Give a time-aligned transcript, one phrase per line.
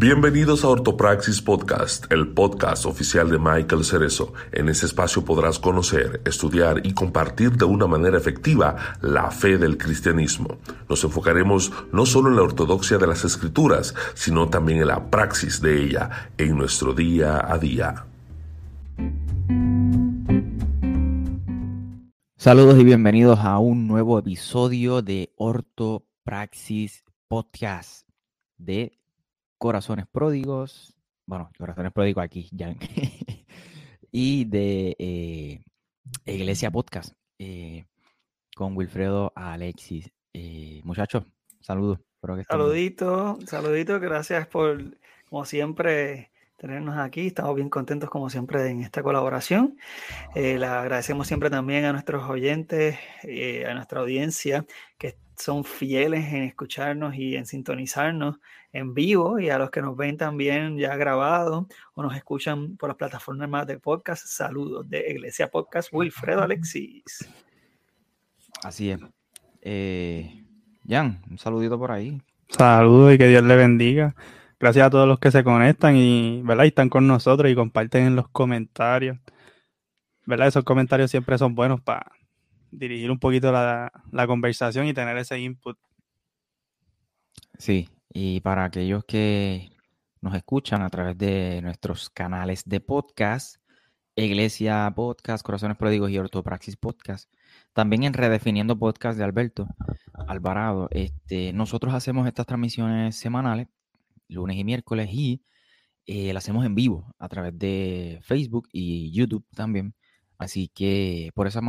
[0.00, 4.32] Bienvenidos a Ortopraxis Podcast, el podcast oficial de Michael Cerezo.
[4.50, 9.76] En este espacio podrás conocer, estudiar y compartir de una manera efectiva la fe del
[9.76, 10.56] cristianismo.
[10.88, 15.60] Nos enfocaremos no solo en la ortodoxia de las escrituras, sino también en la praxis
[15.60, 18.06] de ella en nuestro día a día.
[22.38, 28.08] Saludos y bienvenidos a un nuevo episodio de Ortopraxis Podcast
[28.56, 28.99] de
[29.60, 30.96] Corazones Pródigos,
[31.26, 32.74] bueno, Corazones Pródigos aquí, ya,
[34.10, 35.60] y de eh,
[36.24, 37.84] Iglesia Podcast eh,
[38.56, 40.10] con Wilfredo Alexis.
[40.32, 41.24] Eh, muchachos,
[41.60, 41.98] saludos.
[42.48, 44.96] Saludito, saludito, gracias por,
[45.28, 47.26] como siempre, tenernos aquí.
[47.26, 49.76] Estamos bien contentos, como siempre, en esta colaboración.
[50.34, 54.64] le agradecemos siempre también a nuestros oyentes, a nuestra audiencia,
[54.96, 58.36] que son fieles en escucharnos y en sintonizarnos
[58.72, 62.90] en vivo y a los que nos ven también ya grabado o nos escuchan por
[62.90, 64.26] las plataformas más de podcast.
[64.26, 67.28] Saludos de Iglesia Podcast, Wilfredo Alexis.
[68.62, 69.00] Así es.
[69.62, 70.44] Eh,
[70.86, 72.20] Jan, un saludito por ahí.
[72.48, 74.14] Saludos y que Dios le bendiga.
[74.58, 76.66] Gracias a todos los que se conectan y, ¿verdad?
[76.66, 79.18] están con nosotros y comparten en los comentarios.
[80.26, 80.48] ¿Verdad?
[80.48, 82.12] Esos comentarios siempre son buenos para
[82.70, 83.92] dirigir un poquito la,
[84.26, 85.78] conversación y tener ese input.
[87.58, 89.70] Sí, y para aquellos que
[90.20, 93.56] nos escuchan a través de nuestros canales de podcast,
[94.16, 97.32] Iglesia Podcast, Corazones Pródigos y Ortopraxis Podcast,
[97.72, 99.68] también en Redefiniendo Podcast de Alberto
[100.26, 103.68] Alvarado, este, nosotros hacemos estas transmisiones semanales,
[104.28, 105.42] lunes y miércoles, y
[106.06, 109.94] eh, las hacemos en vivo a través de Facebook y YouTube también.
[110.38, 111.60] Así que por esa,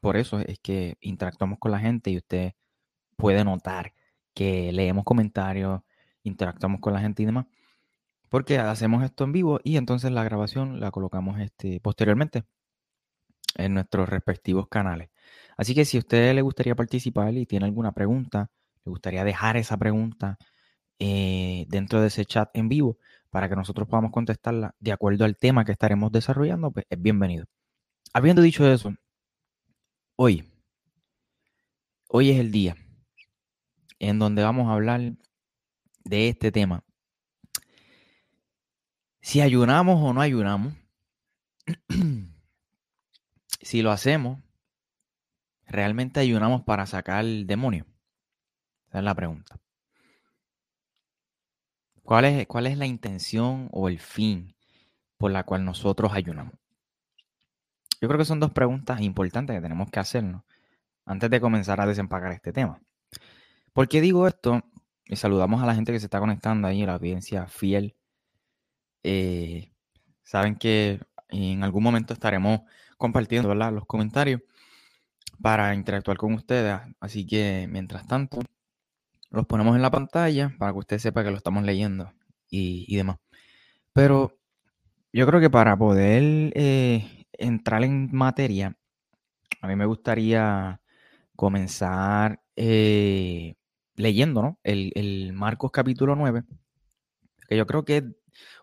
[0.00, 2.52] por eso es que interactuamos con la gente y usted
[3.16, 3.94] puede notar
[4.34, 5.82] que leemos comentarios,
[6.22, 7.46] interactuamos con la gente y demás,
[8.28, 12.44] porque hacemos esto en vivo y entonces la grabación la colocamos este, posteriormente
[13.56, 15.10] en nuestros respectivos canales.
[15.56, 18.50] Así que si a usted le gustaría participar y tiene alguna pregunta,
[18.84, 20.38] le gustaría dejar esa pregunta
[20.98, 22.98] eh, dentro de ese chat en vivo
[23.30, 27.46] para que nosotros podamos contestarla de acuerdo al tema que estaremos desarrollando, pues es bienvenido.
[28.12, 28.94] Habiendo dicho eso,
[30.24, 30.48] Hoy,
[32.06, 32.76] hoy es el día
[33.98, 35.16] en donde vamos a hablar
[36.04, 36.84] de este tema.
[39.20, 40.74] Si ayunamos o no ayunamos,
[43.62, 44.40] si lo hacemos,
[45.66, 47.84] ¿realmente ayunamos para sacar el demonio?
[48.86, 49.58] Esa es la pregunta.
[52.04, 54.54] ¿Cuál es, ¿Cuál es la intención o el fin
[55.16, 56.61] por la cual nosotros ayunamos?
[58.02, 60.42] Yo creo que son dos preguntas importantes que tenemos que hacernos
[61.06, 62.80] antes de comenzar a desempacar este tema.
[63.72, 64.60] ¿Por qué digo esto?
[65.06, 67.94] Y saludamos a la gente que se está conectando ahí, la audiencia fiel.
[69.04, 69.70] Eh,
[70.24, 70.98] saben que
[71.28, 72.62] en algún momento estaremos
[72.98, 74.40] compartiendo los comentarios
[75.40, 76.80] para interactuar con ustedes.
[76.98, 78.40] Así que mientras tanto,
[79.30, 82.12] los ponemos en la pantalla para que usted sepa que lo estamos leyendo
[82.50, 83.18] y, demás.
[83.92, 84.36] Pero
[85.12, 88.76] yo creo que para poder eh, entrar en materia,
[89.60, 90.80] a mí me gustaría
[91.36, 93.54] comenzar eh,
[93.94, 94.60] leyendo ¿no?
[94.62, 96.44] el, Marcos capítulo 9,
[97.48, 98.04] que yo creo que es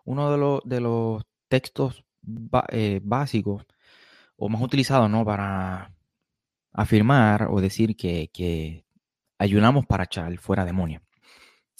[0.06, 2.04] uno de los, de los textos
[2.70, 3.66] eh, básicos
[4.38, 5.26] o más utilizados ¿no?
[5.26, 5.94] para
[6.72, 8.86] afirmar o decir que, que
[9.38, 11.02] ayunamos para echar fuera demonios.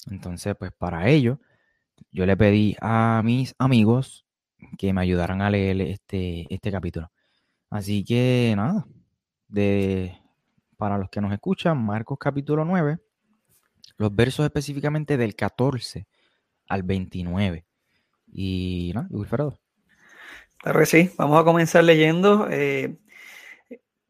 [0.10, 1.40] Entonces, pues para ello,
[2.12, 4.26] yo le pedí a mis amigos
[4.78, 7.12] que me ayudaran a leer este, este capítulo.
[7.70, 8.86] Así que nada,
[9.48, 10.18] de,
[10.78, 13.00] para los que nos escuchan, Marcos capítulo 9,
[13.98, 16.08] los versos específicamente del 14
[16.68, 17.66] al 29.
[18.32, 19.60] Y nada, Wilfredo.
[20.58, 22.48] Claro sí, vamos a comenzar leyendo.
[22.50, 22.98] Eh,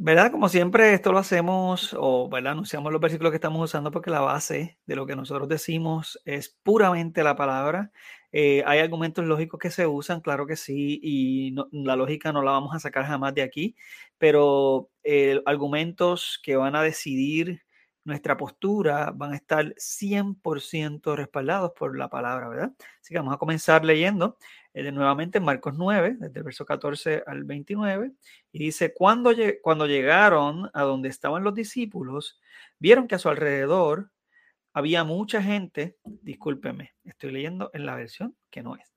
[0.01, 0.31] ¿Verdad?
[0.31, 2.53] Como siempre, esto lo hacemos, o ¿verdad?
[2.53, 6.57] anunciamos los versículos que estamos usando porque la base de lo que nosotros decimos es
[6.63, 7.91] puramente la palabra.
[8.31, 12.51] Eh, hay argumentos lógicos que se usan, claro que sí, y la lógica no la
[12.51, 13.75] vamos a sacar jamás de aquí,
[14.17, 17.63] pero eh, argumentos que van a decidir
[18.03, 22.71] nuestra postura van a estar 100% respaldados por la palabra, ¿verdad?
[23.01, 24.37] Así que vamos a comenzar leyendo
[24.73, 28.11] eh, nuevamente Marcos 9, desde el verso 14 al 29,
[28.51, 29.31] y dice, cuando,
[29.61, 32.39] cuando llegaron a donde estaban los discípulos,
[32.79, 34.11] vieron que a su alrededor
[34.73, 38.93] había mucha gente, discúlpeme, estoy leyendo en la versión que no es.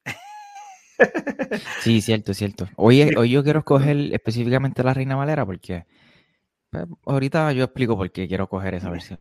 [1.81, 2.69] sí, cierto, cierto.
[2.77, 5.87] Hoy, hoy yo quiero escoger específicamente la Reina Valera porque
[6.71, 9.21] pues, ahorita yo explico por qué quiero coger esa versión.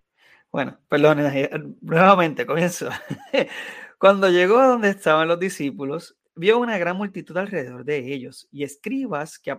[0.51, 1.49] Bueno, perdón, eh,
[1.81, 2.89] nuevamente comienzo.
[3.97, 8.63] Cuando llegó a donde estaban los discípulos, vio una gran multitud alrededor de ellos y
[8.63, 9.55] escribas que,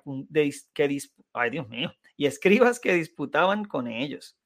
[0.75, 0.99] que
[1.33, 4.37] ay Dios mío, y escribas que disputaban con ellos.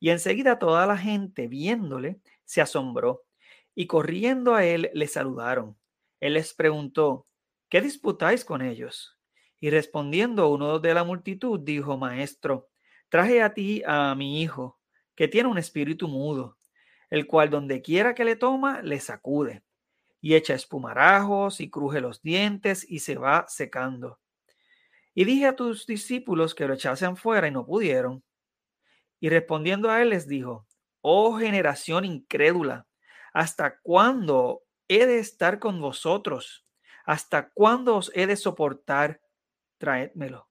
[0.00, 3.24] Y enseguida toda la gente, viéndole, se asombró
[3.74, 5.76] y corriendo a él le saludaron.
[6.20, 7.26] Él les preguntó,
[7.68, 9.18] ¿qué disputáis con ellos?
[9.60, 12.70] Y respondiendo uno de la multitud, dijo, Maestro,
[13.08, 14.80] traje a ti a mi hijo,
[15.14, 16.58] que tiene un espíritu mudo,
[17.10, 19.62] el cual donde quiera que le toma, le sacude,
[20.20, 24.18] y echa espumarajos y cruje los dientes y se va secando.
[25.14, 28.22] Y dije a tus discípulos que lo echasen fuera y no pudieron.
[29.20, 30.66] Y respondiendo a él les dijo,
[31.00, 32.86] oh generación incrédula,
[33.32, 36.64] ¿hasta cuándo he de estar con vosotros?
[37.04, 39.20] ¿Hasta cuándo os he de soportar?
[39.78, 40.48] Traédmelo.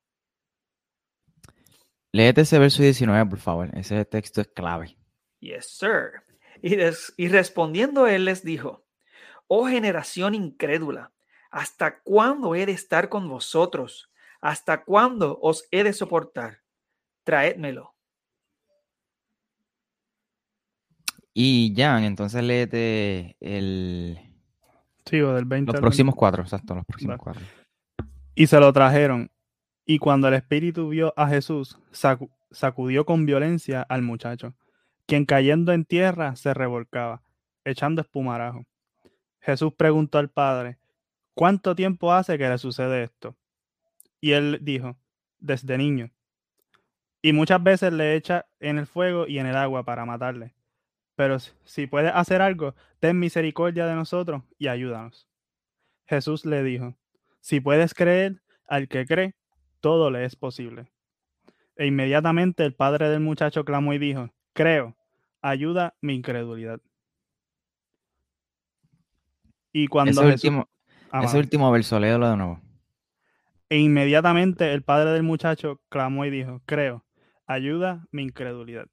[2.11, 3.69] Léete ese verso 19, por favor.
[3.77, 4.97] Ese texto es clave.
[5.39, 6.23] Yes, sir.
[6.61, 6.77] Y,
[7.17, 8.85] y respondiendo él les dijo,
[9.47, 11.11] oh generación incrédula,
[11.51, 14.11] ¿hasta cuándo he de estar con vosotros?
[14.39, 16.61] ¿Hasta cuándo os he de soportar?
[17.23, 17.94] Traédmelo.
[21.37, 24.17] Y Jan, entonces léete el.
[25.05, 27.43] Sigo del 20 Los próximos cuatro, exacto, los próximos cuatro.
[28.35, 29.29] Y se lo trajeron.
[29.85, 31.77] Y cuando el espíritu vio a Jesús,
[32.51, 34.55] sacudió con violencia al muchacho,
[35.05, 37.21] quien cayendo en tierra se revolcaba,
[37.65, 38.63] echando espumarajo.
[39.41, 40.79] Jesús preguntó al padre,
[41.33, 43.35] ¿cuánto tiempo hace que le sucede esto?
[44.21, 44.95] Y él dijo,
[45.39, 46.11] desde niño.
[47.21, 50.55] Y muchas veces le echa en el fuego y en el agua para matarle.
[51.15, 55.27] Pero si puedes hacer algo, ten misericordia de nosotros y ayúdanos.
[56.05, 56.95] Jesús le dijo,
[57.39, 59.35] si puedes creer, al que cree,
[59.79, 60.91] todo le es posible.
[61.77, 64.95] E inmediatamente el padre del muchacho clamó y dijo, creo,
[65.41, 66.79] ayuda mi incredulidad.
[69.71, 70.69] Y cuando ese, último,
[71.11, 72.61] ah, ese último verso, léelo de nuevo.
[73.69, 77.05] E inmediatamente el padre del muchacho clamó y dijo, creo,
[77.45, 78.87] ayuda mi incredulidad.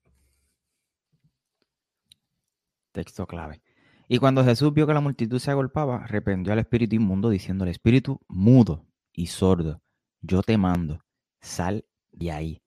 [2.92, 3.62] Texto clave.
[4.08, 7.70] Y cuando Jesús vio que la multitud se agolpaba, reprendió al espíritu inmundo diciendo, el
[7.70, 9.82] espíritu mudo y sordo,
[10.20, 11.04] yo te mando,
[11.40, 12.62] sal de ahí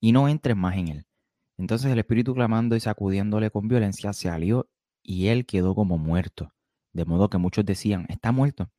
[0.00, 1.06] y no entres más en él.
[1.56, 4.68] Entonces el espíritu clamando y sacudiéndole con violencia salió
[5.02, 6.52] y él quedó como muerto.
[6.92, 8.70] De modo que muchos decían, está muerto.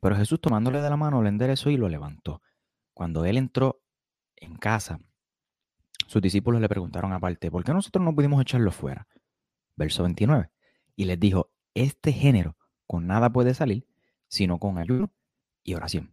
[0.00, 2.42] Pero Jesús tomándole de la mano le enderezó y lo levantó.
[2.94, 3.82] Cuando él entró
[4.36, 4.98] en casa,
[6.06, 9.06] sus discípulos le preguntaron aparte, ¿por qué nosotros no pudimos echarlo fuera?
[9.80, 10.50] Verso 29.
[10.94, 12.54] Y les dijo, este género
[12.86, 13.86] con nada puede salir,
[14.28, 15.10] sino con ayuno
[15.64, 16.12] y oración.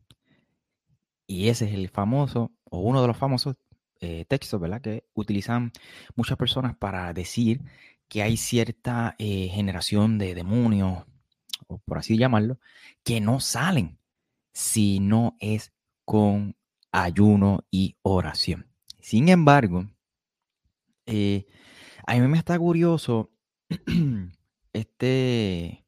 [1.27, 3.57] Y ese es el famoso, o uno de los famosos
[3.99, 4.79] eh, textos, ¿verdad?
[4.79, 5.73] Que utilizan
[6.15, 7.61] muchas personas para decir
[8.07, 11.03] que hay cierta eh, generación de demonios,
[11.67, 12.61] o por así llamarlo,
[13.03, 13.99] que no salen
[14.53, 15.73] si no es
[16.05, 16.55] con
[16.93, 18.71] ayuno y oración.
[19.01, 19.89] Sin embargo,
[21.05, 21.47] eh,
[22.05, 23.29] a mí me está curioso
[24.73, 25.85] este,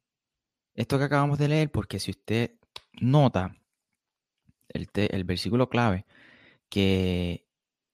[0.76, 2.52] esto que acabamos de leer, porque si usted
[3.02, 3.56] nota
[4.70, 6.06] el, el versículo clave
[6.70, 7.46] que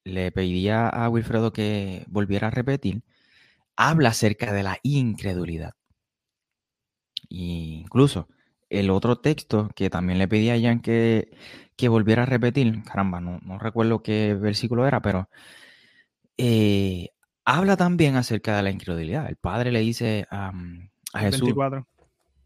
[0.04, 3.02] le pedía a Wilfredo que volviera a repetir,
[3.76, 5.74] habla acerca de la incredulidad.
[7.28, 8.28] Incluso
[8.70, 11.30] el otro texto que también le pedí a Jan que,
[11.76, 15.28] que volviera a repetir, caramba, no, no recuerdo qué versículo era, pero
[16.36, 17.10] eh,
[17.46, 19.26] habla también acerca de la incredulidad.
[19.28, 20.52] El padre le dice a
[21.14, 21.40] Jesús.
[21.40, 21.86] 24.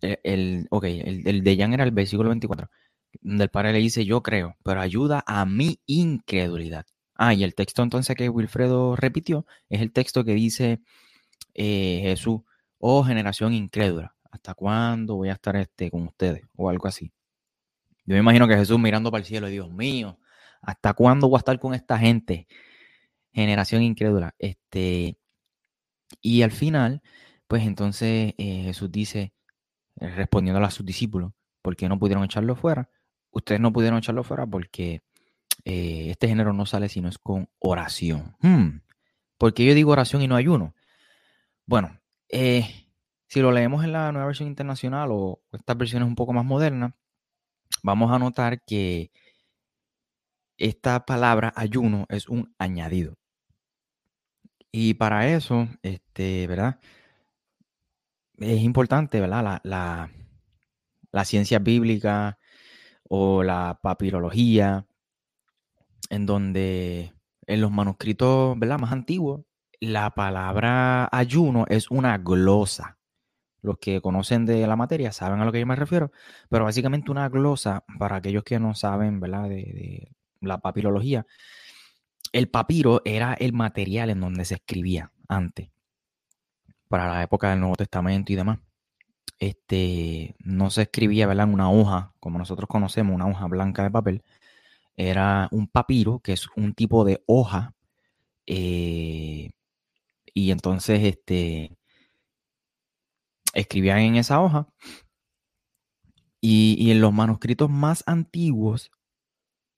[0.02, 2.70] El, el, ok, el, de Jan era el versículo 24,
[3.20, 6.86] donde el padre le dice: Yo creo, pero ayuda a mi incredulidad.
[7.16, 10.80] Ah, y el texto entonces que Wilfredo repitió es el texto que dice
[11.54, 12.42] eh, Jesús,
[12.78, 14.14] oh generación incrédula.
[14.30, 16.42] ¿hasta cuándo voy a estar este, con ustedes?
[16.56, 17.12] O algo así.
[18.06, 20.18] Yo me imagino que Jesús mirando para el cielo, Dios mío,
[20.62, 22.46] ¿hasta cuándo voy a estar con esta gente?
[23.32, 24.34] Generación incrédula.
[24.38, 25.16] Este,
[26.20, 27.02] y al final,
[27.46, 29.32] pues entonces eh, Jesús dice,
[30.00, 31.32] eh, respondiendo a sus discípulos,
[31.62, 32.90] ¿por qué no pudieron echarlo fuera?
[33.30, 35.02] Ustedes no pudieron echarlo fuera porque
[35.64, 38.36] eh, este género no sale si no es con oración.
[38.40, 38.80] Hmm.
[39.38, 40.74] ¿Por qué yo digo oración y no ayuno?
[41.66, 46.44] Bueno, si lo leemos en la nueva versión internacional o estas versiones un poco más
[46.44, 46.92] modernas,
[47.82, 49.12] vamos a notar que
[50.58, 53.19] esta palabra ayuno es un añadido.
[54.72, 56.80] Y para eso, este, ¿verdad?
[58.38, 59.60] Es importante, ¿verdad?
[59.64, 60.10] La,
[61.12, 62.38] la ciencia bíblica
[63.08, 64.86] o la papirología,
[66.10, 67.12] en donde
[67.46, 68.78] en los manuscritos, ¿verdad?
[68.78, 69.42] Más antiguos,
[69.80, 72.98] la palabra ayuno es una glosa
[73.62, 76.12] Los que conocen de la materia saben a lo que yo me refiero,
[76.50, 79.44] pero básicamente una glosa, para aquellos que no saben, ¿verdad?
[79.50, 80.12] De, de
[80.42, 81.26] la papirología,
[82.32, 85.70] el papiro era el material en donde se escribía antes,
[86.88, 88.58] para la época del Nuevo Testamento y demás.
[89.38, 91.48] Este, no se escribía, ¿verdad?
[91.48, 94.22] En una hoja, como nosotros conocemos, una hoja blanca de papel.
[94.96, 97.74] Era un papiro, que es un tipo de hoja.
[98.46, 99.50] eh,
[100.34, 101.76] y entonces, este,
[103.54, 104.66] escribían en esa hoja.
[106.40, 108.90] Y, y en los manuscritos más antiguos,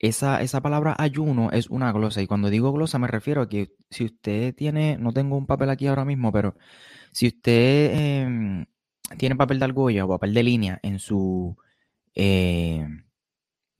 [0.02, 2.21] esa, esa palabra ayuno es una glosa.
[2.23, 5.71] Y cuando digo glosa me refiero a que si usted tiene, no tengo un papel
[5.71, 6.56] aquí ahora mismo, pero
[7.12, 8.66] si usted em,
[9.18, 11.56] tiene papel de argolla o papel de línea en su,
[12.14, 12.87] eh,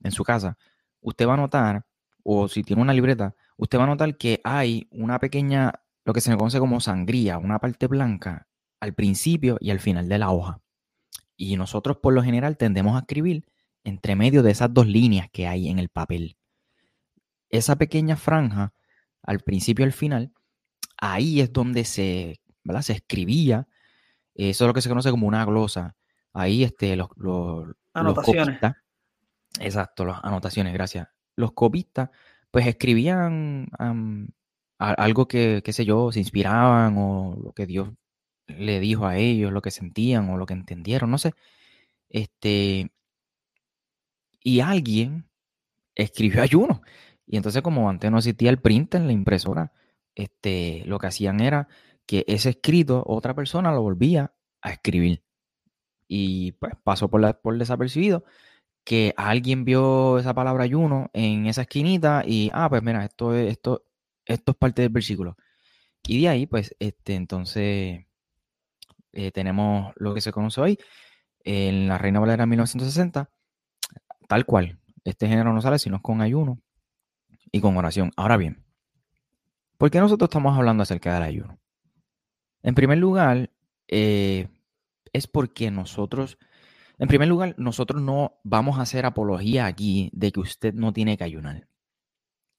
[0.03, 0.57] en su casa,
[1.01, 1.85] usted va a notar,
[2.23, 5.73] o si tiene una libreta, usted va a notar que hay una pequeña,
[6.05, 8.47] lo que se conoce como sangría, una parte blanca
[8.79, 10.61] al principio y al final de la hoja.
[11.37, 13.45] Y nosotros por lo general tendemos a escribir
[13.83, 16.37] entre medio de esas dos líneas que hay en el papel.
[17.49, 18.73] Esa pequeña franja,
[19.21, 20.33] al principio y al final,
[20.97, 22.81] ahí es donde se, ¿verdad?
[22.81, 23.67] se escribía.
[24.33, 25.95] Eso es lo que se conoce como una glosa.
[26.33, 28.45] Ahí este, los, los, los Anotaciones.
[28.45, 28.75] copistas,
[29.59, 31.07] exacto, las anotaciones, gracias.
[31.35, 32.09] Los copistas,
[32.51, 33.67] pues escribían
[34.79, 37.89] algo que, qué sé yo, se inspiraban o lo que Dios
[38.47, 41.33] le dijo a ellos, lo que sentían o lo que entendieron, no sé.
[42.09, 42.91] Este,
[44.43, 45.29] y alguien
[45.95, 46.81] escribió ayuno.
[47.27, 49.73] Y entonces, como antes no existía el print en la impresora,
[50.15, 51.67] este, lo que hacían era
[52.05, 55.23] que ese escrito otra persona lo volvía a escribir.
[56.07, 58.25] Y pues pasó por, la- por desapercibido
[58.85, 63.51] que alguien vio esa palabra ayuno en esa esquinita y, ah, pues mira, esto es,
[63.53, 63.85] esto,
[64.25, 65.37] esto es parte del versículo.
[66.07, 68.05] Y de ahí, pues, este, entonces,
[69.11, 70.79] eh, tenemos lo que se conoce hoy
[71.43, 73.29] en la Reina Valera 1960,
[74.33, 74.79] tal cual.
[75.03, 76.57] Este género no sale sino con ayuno
[77.51, 78.11] y con oración.
[78.17, 78.65] Ahora bien,
[79.77, 81.59] ¿por qué nosotros estamos hablando acerca del ayuno?
[82.63, 83.51] En primer lugar,
[83.87, 84.47] eh,
[85.11, 86.39] es porque nosotros,
[86.97, 91.15] en primer lugar, nosotros no vamos a hacer apología aquí de que usted no tiene
[91.15, 91.67] que ayunar.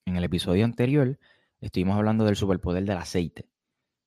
[0.04, 1.18] En el episodio anterior
[1.60, 3.48] estuvimos hablando del superpoder del aceite.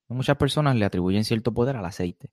[0.07, 2.31] Muchas personas le atribuyen cierto poder al aceite.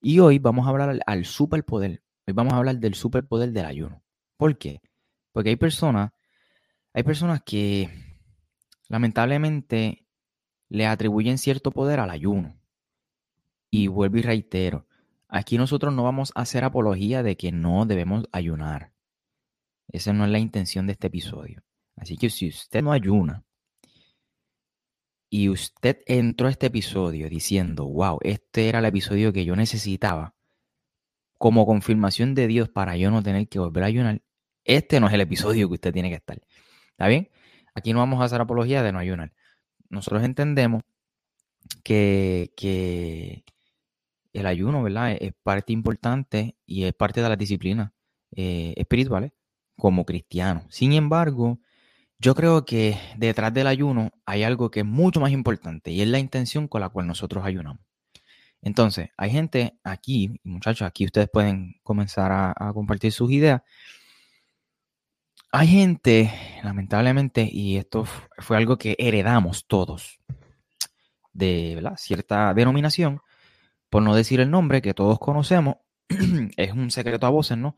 [0.00, 2.02] Y hoy vamos a hablar al, al superpoder.
[2.26, 4.01] Hoy vamos a hablar del superpoder del ayuno.
[4.42, 4.80] ¿Por qué?
[5.30, 6.10] Porque hay personas,
[6.92, 7.88] hay personas que
[8.88, 10.04] lamentablemente
[10.68, 12.60] le atribuyen cierto poder al ayuno.
[13.70, 14.88] Y vuelvo y reitero,
[15.28, 18.92] aquí nosotros no vamos a hacer apología de que no debemos ayunar.
[19.86, 21.62] Esa no es la intención de este episodio.
[21.94, 23.44] Así que si usted no ayuna
[25.30, 30.34] y usted entró a este episodio diciendo, wow, este era el episodio que yo necesitaba
[31.38, 34.22] como confirmación de Dios para yo no tener que volver a ayunar,
[34.64, 36.40] este no es el episodio que usted tiene que estar.
[36.90, 37.30] ¿Está bien?
[37.74, 39.32] Aquí no vamos a hacer apología de no ayunar.
[39.88, 40.82] Nosotros entendemos
[41.82, 43.44] que, que
[44.32, 45.16] el ayuno, ¿verdad?
[45.20, 47.92] Es parte importante y es parte de las disciplinas
[48.34, 49.32] eh, espirituales
[49.76, 50.64] como cristianos.
[50.70, 51.60] Sin embargo,
[52.18, 56.08] yo creo que detrás del ayuno hay algo que es mucho más importante y es
[56.08, 57.82] la intención con la cual nosotros ayunamos.
[58.62, 63.62] Entonces, hay gente aquí, muchachos, aquí ustedes pueden comenzar a, a compartir sus ideas.
[65.54, 66.32] Hay gente,
[66.64, 68.06] lamentablemente, y esto
[68.38, 70.18] fue algo que heredamos todos
[71.34, 73.20] de cierta denominación,
[73.90, 75.76] por no decir el nombre que todos conocemos,
[76.56, 77.76] es un secreto a voces, ¿no?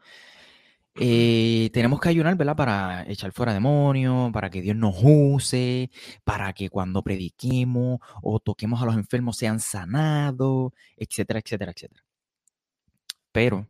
[0.94, 2.54] Eh, tenemos que ayunar, ¿verdad?
[2.54, 5.90] Para echar fuera demonios, para que Dios nos use,
[6.22, 12.04] para que cuando prediquemos o toquemos a los enfermos sean sanados, etcétera, etcétera, etcétera.
[13.32, 13.68] Pero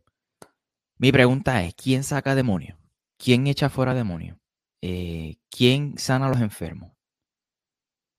[0.97, 2.84] mi pregunta es, ¿quién saca demonios?
[3.17, 4.37] ¿Quién echa fuera demonios?
[4.81, 6.91] Eh, ¿Quién sana a los enfermos?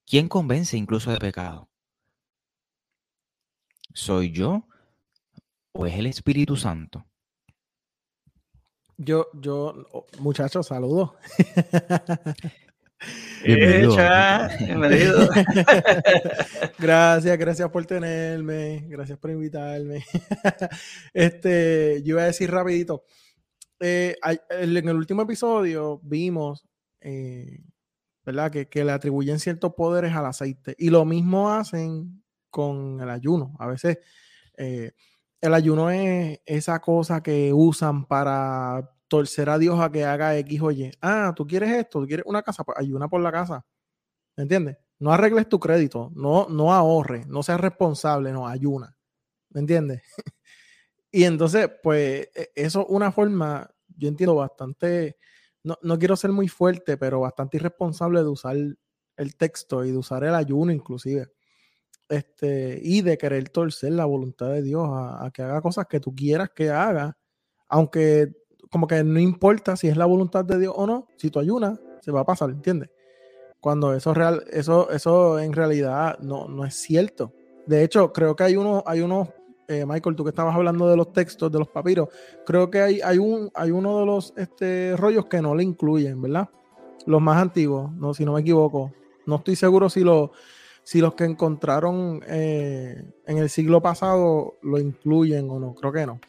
[0.06, 1.68] ¿Quién convence incluso de pecado?
[3.92, 4.66] ¿Soy yo
[5.72, 7.06] o es el Espíritu Santo?
[8.98, 11.10] Yo, yo, oh, muchachos, saludos.
[13.44, 13.92] Bienvenido.
[13.92, 15.28] Echa, bienvenido.
[16.78, 20.04] gracias, gracias por tenerme, gracias por invitarme.
[21.14, 23.04] este, yo iba a decir rapidito,
[23.80, 24.16] eh,
[24.50, 26.66] en el último episodio vimos,
[27.00, 27.62] eh,
[28.24, 28.50] ¿verdad?
[28.50, 33.54] Que, le atribuyen ciertos poderes al aceite y lo mismo hacen con el ayuno.
[33.58, 33.98] A veces
[34.56, 34.92] eh,
[35.40, 40.60] el ayuno es esa cosa que usan para torcer a Dios a que haga X
[40.62, 40.90] o Y.
[41.00, 43.64] Ah, tú quieres esto, tú quieres una casa, pues ayuna por la casa.
[44.36, 44.78] ¿Me entiendes?
[44.98, 48.96] No arregles tu crédito, no, no ahorres, no seas responsable, no, ayuna.
[49.50, 50.02] ¿Me entiendes?
[51.16, 55.16] Y entonces, pues, e, eso es una forma, yo entiendo bastante,
[55.62, 59.96] no, no quiero ser muy fuerte, pero bastante irresponsable de usar el texto y de
[59.96, 61.32] usar el ayuno inclusive.
[62.06, 66.14] Este, y de querer torcer la voluntad de Dios a, que haga cosas que tú
[66.14, 67.16] quieras que haga,
[67.66, 68.32] aunque
[68.70, 71.80] como que no importa si es la voluntad de Dios o no, si tú ayunas,
[72.02, 72.90] se va a pasar, ¿entiendes?
[73.58, 77.32] Cuando eso real, eso, eso en realidad no, no es cierto.
[77.64, 79.30] De hecho, creo que hay uno, hay unos,
[79.68, 82.08] eh, Michael, tú que estabas hablando de los textos, de los papiros,
[82.44, 86.20] creo que hay, hay, un, hay uno de los este, rollos que no le incluyen,
[86.20, 86.48] ¿verdad?
[87.06, 88.92] Los más antiguos, no, si no me equivoco.
[89.26, 90.32] No estoy seguro si, lo,
[90.82, 95.74] si los que encontraron eh, en el siglo pasado lo incluyen o no.
[95.74, 96.20] Creo que no.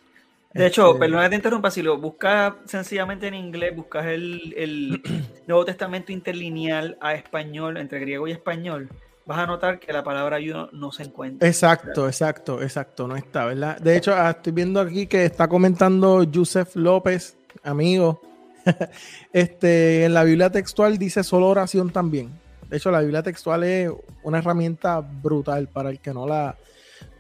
[0.53, 0.99] De hecho, este...
[0.99, 5.03] perdón que te interrumpa, si lo buscas sencillamente en inglés, buscas el, el
[5.47, 8.89] Nuevo Testamento interlineal a español, entre griego y español,
[9.27, 11.47] vas a notar que la palabra ayuno no se encuentra.
[11.47, 13.77] Exacto, exacto, exacto, no está, ¿verdad?
[13.77, 18.21] De hecho, ah, estoy viendo aquí que está comentando Joseph López, amigo.
[19.33, 22.31] este, en la Biblia textual dice solo oración también.
[22.69, 23.91] De hecho, la Biblia textual es
[24.23, 26.55] una herramienta brutal para el que no la,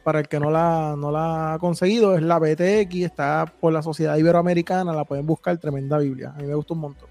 [0.03, 2.15] para el que no la, no la ha conseguido.
[2.15, 6.33] Es la BTX, está por la Sociedad Iberoamericana, la pueden buscar, tremenda Biblia.
[6.35, 7.09] A mí me gusta un montón.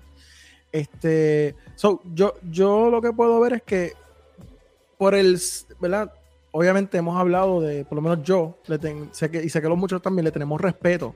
[0.73, 3.93] Este, so, yo, yo lo que puedo ver es que
[4.99, 5.39] por el,
[5.81, 6.13] ¿verdad?
[6.53, 8.79] Obviamente hemos hablado de, por lo menos yo, le
[9.13, 11.15] sé que, y sé que los muchos también le tenemos respeto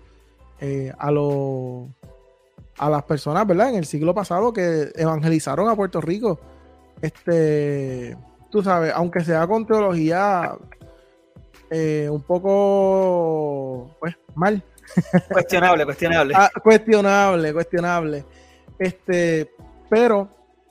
[0.60, 1.88] eh, a los
[2.78, 3.70] a las personas, ¿verdad?
[3.70, 6.38] En el siglo pasado que evangelizaron a Puerto Rico
[7.02, 8.16] este,
[8.50, 10.54] tú sabes, aunque sea con teología
[11.70, 14.62] eh, un poco, pues, mal.
[15.30, 16.34] Cuestionable, cuestionable.
[16.38, 18.24] Ah, cuestionable, cuestionable.
[18.78, 19.50] Este,
[19.88, 20.28] pero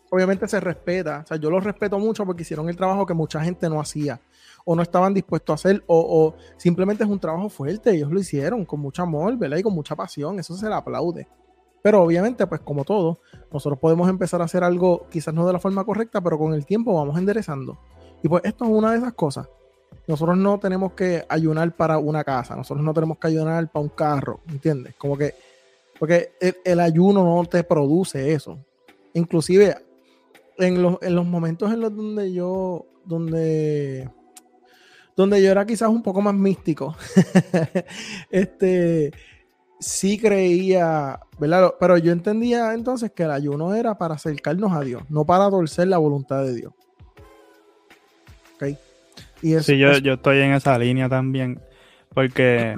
[0.10, 1.22] obviamente se respeta.
[1.24, 4.20] O sea, yo los respeto mucho porque hicieron el trabajo que mucha gente no hacía
[4.66, 7.92] o no estaban dispuestos a hacer o, o simplemente es un trabajo fuerte.
[7.92, 9.58] Ellos lo hicieron con mucho amor, ¿verdad?
[9.58, 10.40] Y con mucha pasión.
[10.40, 11.28] Eso se le aplaude.
[11.82, 13.20] Pero obviamente, pues como todo,
[13.52, 16.66] nosotros podemos empezar a hacer algo quizás no de la forma correcta, pero con el
[16.66, 17.80] tiempo vamos enderezando.
[18.22, 19.48] Y pues esto es una de esas cosas.
[20.08, 23.90] Nosotros no tenemos que ayunar para una casa, nosotros no tenemos que ayunar para un
[23.90, 24.96] carro, ¿entiendes?
[24.98, 25.36] Como que,
[26.00, 26.32] porque
[26.66, 28.58] el, ayuno no te produce eso.
[29.14, 29.76] Inclusive
[30.60, 34.10] en los, en los momentos en los donde yo, donde,
[35.16, 36.96] donde yo era quizás un poco más místico,
[38.30, 39.12] este,
[39.80, 41.74] sí creía, ¿verdad?
[41.80, 45.88] Pero yo entendía entonces que el ayuno era para acercarnos a Dios, no para torcer
[45.88, 46.74] la voluntad de Dios.
[48.56, 48.78] ¿Ok?
[49.42, 51.62] Y sí, yo, yo estoy en esa línea también,
[52.14, 52.76] porque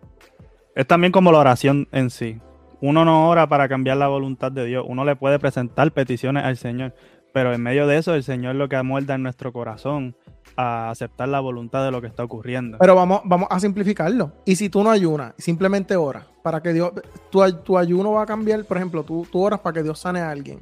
[0.74, 2.40] es también como la oración en sí.
[2.84, 6.58] Uno no ora para cambiar la voluntad de Dios, uno le puede presentar peticiones al
[6.58, 6.92] Señor,
[7.32, 10.14] pero en medio de eso el Señor lo que amuelda en nuestro corazón
[10.54, 12.76] a aceptar la voluntad de lo que está ocurriendo.
[12.76, 14.32] Pero vamos, vamos a simplificarlo.
[14.44, 16.92] Y si tú no ayunas, simplemente oras para que Dios,
[17.30, 20.28] tu, ayuno va a cambiar, por ejemplo, tú, tú oras para que Dios sane a
[20.28, 20.60] alguien.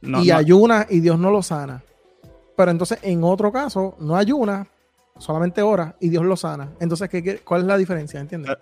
[0.00, 1.82] y ayunas y Dios no lo sana.
[2.56, 4.66] Pero entonces en otro caso, no ayunas,
[5.18, 6.70] solamente oras y Dios lo sana.
[6.80, 8.20] Entonces, ¿qué, cuál es la diferencia?
[8.20, 8.56] ¿Entiendes?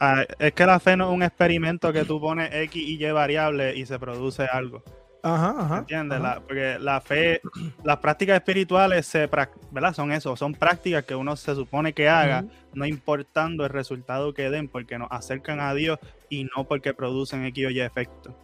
[0.00, 3.12] Ah, es que la fe no es un experimento que tú pones X y Y
[3.12, 4.82] variables y se produce algo.
[5.22, 5.78] Ajá, ajá.
[5.78, 6.20] ¿Entiendes?
[6.46, 7.40] porque la fe,
[7.82, 9.94] las prácticas espirituales se, ¿verdad?
[9.94, 14.50] son eso, son prácticas que uno se supone que haga, no importando el resultado que
[14.50, 18.36] den, porque nos acercan a Dios y no porque producen X o Y efecto.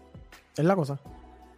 [0.56, 0.98] Es la cosa.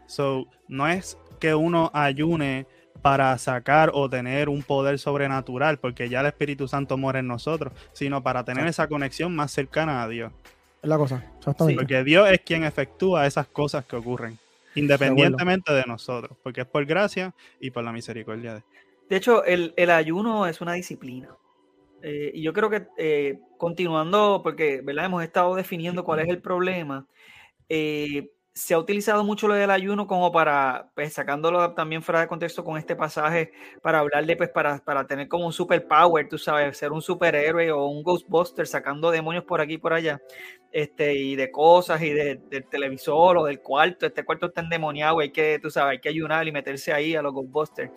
[0.06, 2.66] So, no es que uno ayune
[3.02, 7.72] para sacar o tener un poder sobrenatural, porque ya el Espíritu Santo muere en nosotros,
[7.92, 10.32] sino para tener esa conexión más cercana a Dios.
[10.82, 11.24] Es la cosa,
[11.58, 14.38] Porque Dios es quien efectúa esas cosas que ocurren.
[14.74, 18.62] Independientemente de nosotros, porque es por gracia y por la misericordia de
[19.10, 21.28] De hecho, el, el ayuno es una disciplina.
[22.02, 25.04] Eh, y yo creo que eh, continuando, porque ¿verdad?
[25.06, 27.06] hemos estado definiendo cuál es el problema,
[27.68, 32.26] eh, se ha utilizado mucho lo del ayuno como para, pues sacándolo también fuera de
[32.26, 36.76] contexto con este pasaje, para hablarle, pues para, para tener como un superpower, tú sabes,
[36.76, 40.20] ser un superhéroe o un Ghostbuster sacando demonios por aquí y por allá,
[40.70, 45.20] este, y de cosas y de, del televisor o del cuarto, este cuarto está endemoniado,
[45.20, 47.90] hay que, tú sabes, hay que ayunar y meterse ahí a los Ghostbusters.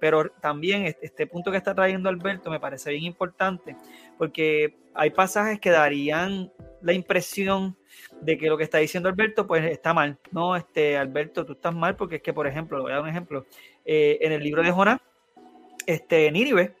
[0.00, 3.76] Pero también este punto que está trayendo Alberto me parece bien importante,
[4.16, 7.76] porque hay pasajes que darían la impresión
[8.20, 10.18] de que lo que está diciendo Alberto, pues está mal.
[10.32, 13.04] No, este, Alberto, tú estás mal porque es que, por ejemplo, le voy a dar
[13.04, 13.46] un ejemplo.
[13.84, 15.00] Eh, en el libro de Jonás,
[15.86, 16.74] este, Níribe,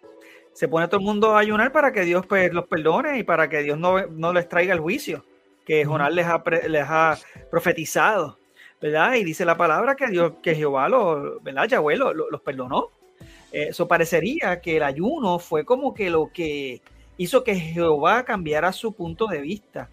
[0.52, 3.48] se pone todo el mundo a ayunar para que Dios pues, los perdone y para
[3.48, 5.24] que Dios no, no les traiga el juicio
[5.68, 7.18] que Jonás les ha, les ha
[7.50, 8.38] profetizado,
[8.80, 9.16] ¿verdad?
[9.16, 11.68] Y dice la palabra que Dios, que Jehová, lo, ¿verdad?
[11.68, 12.88] Yahweh los perdonó.
[13.52, 16.80] Eso parecería que el ayuno fue como que lo que
[17.18, 19.90] hizo que Jehová cambiara su punto de vista.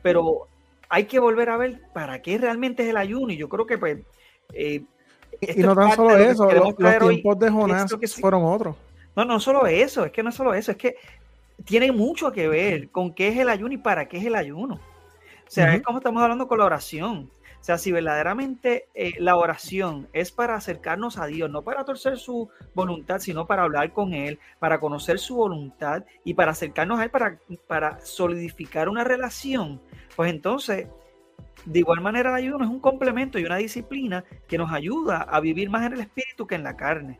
[0.00, 0.46] Pero
[0.88, 3.32] hay que volver a ver para qué realmente es el ayuno.
[3.32, 3.98] Y yo creo que pues...
[4.52, 4.82] Eh,
[5.40, 8.76] y no tan solo eso, los, tiempos de Jonás fueron otros.
[9.14, 10.96] No, no solo eso, es que no solo eso, es que
[11.64, 14.74] tiene mucho que ver con qué es el ayuno y para qué es el ayuno.
[14.76, 17.30] O sea, es como estamos hablando con la oración.
[17.60, 22.18] O sea, si verdaderamente eh, la oración es para acercarnos a Dios, no para torcer
[22.18, 27.04] su voluntad, sino para hablar con Él, para conocer su voluntad y para acercarnos a
[27.04, 29.80] Él, para, para solidificar una relación,
[30.14, 30.86] pues entonces,
[31.64, 35.40] de igual manera el ayuno es un complemento y una disciplina que nos ayuda a
[35.40, 37.18] vivir más en el espíritu que en la carne.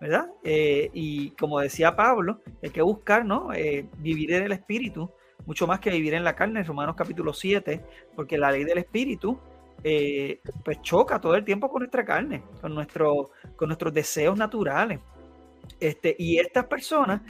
[0.00, 0.28] ¿verdad?
[0.44, 3.52] Eh, y como decía Pablo, hay que buscar, ¿no?
[3.54, 5.10] Eh, vivir en el espíritu,
[5.46, 7.82] mucho más que vivir en la carne, en Romanos capítulo 7,
[8.14, 9.38] porque la ley del espíritu,
[9.84, 15.00] eh, pues choca todo el tiempo con nuestra carne, con, nuestro, con nuestros deseos naturales.
[15.80, 17.22] Este, y estas personas,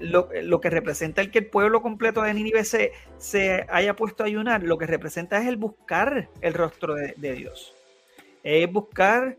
[0.00, 4.26] lo, que representa el que el pueblo completo de Nínive se, se, haya puesto a
[4.26, 7.74] ayunar, lo que representa es el buscar el rostro de, Dios.
[8.42, 9.36] Es buscar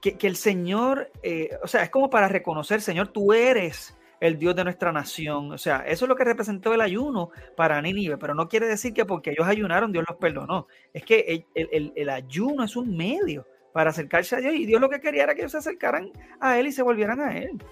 [0.00, 4.54] que, el Señor, eh, o sea, es como para reconocer, Señor, tú eres el Dios
[4.56, 5.52] de nuestra nación.
[5.52, 8.92] O sea, eso es lo que representó el ayuno para Nínive, pero no quiere decir
[8.92, 10.66] que porque ellos ayunaron, Dios los perdonó.
[10.92, 15.00] Es que el, ayuno es un medio para acercarse a Dios y Dios lo que
[15.00, 17.62] quería era que ellos se acercaran a Él y se volvieran a Él.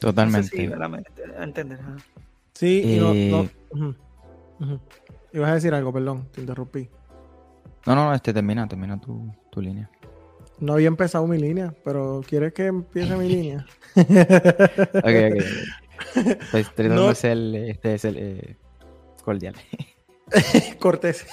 [0.00, 0.48] Totalmente.
[0.48, 0.70] sí,
[1.38, 1.78] entender.
[2.54, 4.78] Sí, y no, eh,
[5.32, 6.88] Ibas a decir algo, perdón, te interrumpí.
[7.86, 9.88] No, no, este termina, termina tu, tu línea.
[10.60, 13.66] No había empezado mi línea, pero ¿quieres que empiece mi línea?
[13.96, 14.04] ok,
[14.94, 15.44] ok.
[16.50, 18.56] Pues el, este es el eh,
[19.24, 19.54] cordial.
[20.78, 21.26] Cortés.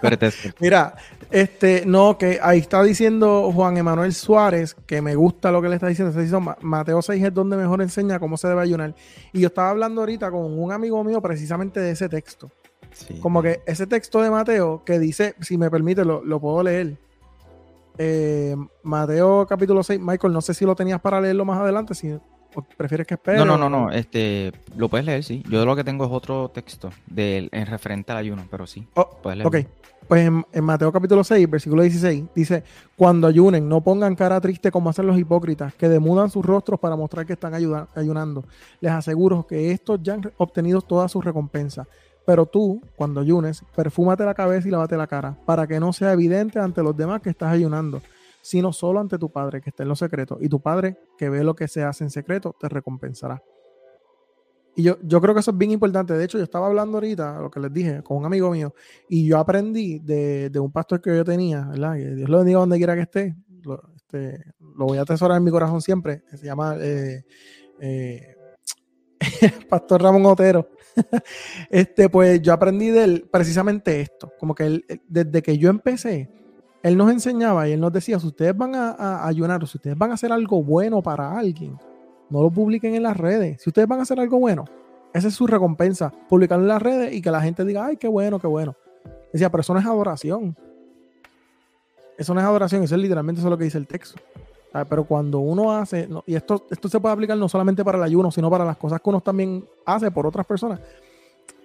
[0.00, 0.54] Cortés.
[0.60, 0.94] Mira,
[1.30, 5.74] este, no, que ahí está diciendo Juan Emanuel Suárez, que me gusta lo que le
[5.74, 6.10] está diciendo.
[6.10, 8.94] Está diciendo Mateo 6 es donde mejor enseña cómo se debe ayunar.
[9.32, 12.50] Y yo estaba hablando ahorita con un amigo mío precisamente de ese texto.
[13.20, 16.96] Como que ese texto de Mateo que dice, si me permite, lo, lo puedo leer
[17.98, 22.16] eh, Mateo capítulo 6, Michael, no sé si lo tenías para leerlo más adelante, si
[22.76, 23.38] prefieres que espere.
[23.38, 25.42] No, no, no, no, este, lo puedes leer, sí.
[25.48, 28.86] Yo lo que tengo es otro texto de, en referente al ayuno, pero sí.
[28.94, 29.58] Oh, puedes leerlo.
[29.58, 29.66] Ok,
[30.10, 32.64] pues en, Mateo capítulo 6, versículo 16, dice,
[32.96, 36.96] cuando ayunen, no pongan cara triste como hacen los hipócritas, que demudan sus rostros para
[36.96, 38.44] mostrar que están ayunando.
[38.80, 41.86] Les aseguro que estos ya han obtenido toda su recompensa.
[42.30, 46.12] Pero tú, cuando ayunes, perfúmate la cabeza y lávate la cara, para que no sea
[46.12, 48.02] evidente ante los demás que estás ayunando,
[48.40, 50.38] sino solo ante tu Padre que está en lo secreto.
[50.40, 53.42] Y tu Padre, que ve lo que se hace en secreto, te recompensará.
[54.76, 56.14] Y yo, yo creo que eso es bien importante.
[56.14, 58.74] De hecho, yo estaba hablando ahorita, lo que les dije, con un amigo mío,
[59.08, 61.94] y yo aprendí de, un pastor que yo tenía, ¿verdad?
[61.94, 63.34] Que Dios lo bendiga donde quiera que esté.
[63.64, 66.22] Lo, este, voy a atesorar en mi corazón siempre.
[66.36, 67.24] Se llama eh,
[67.80, 68.36] eh,
[69.68, 70.68] Pastor Ramón Otero.
[71.70, 76.30] este, pues yo aprendí de él precisamente esto, como que él, desde que yo empecé,
[76.82, 79.96] él nos enseñaba y él nos decía, si ustedes van a, ayunar o si ustedes
[79.96, 81.78] van a hacer algo bueno para alguien,
[82.30, 83.60] no lo publiquen en las redes.
[83.62, 84.64] Si ustedes van a hacer algo bueno,
[85.12, 88.08] esa es su recompensa, publicarlo en las redes y que la gente diga, ay, qué
[88.08, 88.76] bueno, qué bueno.
[89.32, 90.56] Decía, pero eso no es adoración.
[92.16, 94.20] Eso no es adoración, eso es literalmente eso es lo que dice el texto.
[94.72, 98.30] Pero cuando uno hace, y esto, esto se puede aplicar no solamente para el ayuno,
[98.30, 100.80] sino para las cosas que uno también hace por otras personas.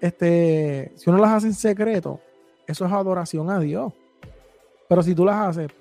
[0.02, 2.20] Este, si uno las hace en secreto,
[2.66, 3.94] eso es adoración a Dios.
[4.90, 5.72] Pero si tú las haces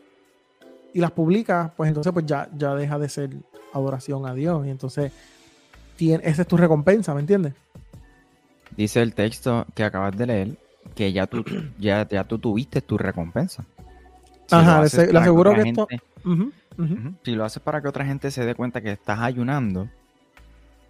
[0.92, 3.30] y las publicas, pues entonces pues ya, ya deja de ser
[3.72, 4.66] adoración a Dios.
[4.66, 5.12] Y entonces
[5.96, 7.54] tiene, esa es tu recompensa, ¿me entiendes?
[8.76, 10.58] Dice el texto que acabas de leer
[10.94, 11.44] que ya tú,
[11.78, 13.64] ya, ya tú tuviste tu recompensa.
[14.50, 15.88] Ajá, le aseguro que esto.
[17.22, 19.88] Si lo haces para que otra gente se dé cuenta que estás ayunando,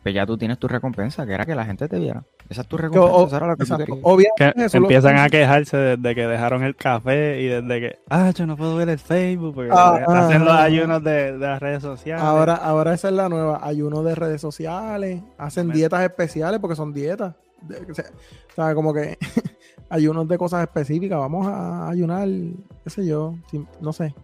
[0.04, 2.24] pues ya tú tienes tu recompensa, que era que la gente te viera.
[2.50, 6.76] Esa es tu recompensa, era lo que tú empiezan a quejarse desde que dejaron el
[6.76, 10.52] café y desde que, ah, yo no puedo ver el Facebook porque ah, hacen los
[10.52, 12.22] ah, ayunos de, las redes sociales.
[12.22, 16.92] Ahora, ahora esa es la nueva, ayuno de redes sociales, hacen dietas especiales porque son
[16.92, 17.34] dietas.
[17.66, 19.16] O sea, como que
[19.88, 23.36] ayunos de cosas específicas, vamos a ayunar, qué sé yo,
[23.80, 24.14] no sé.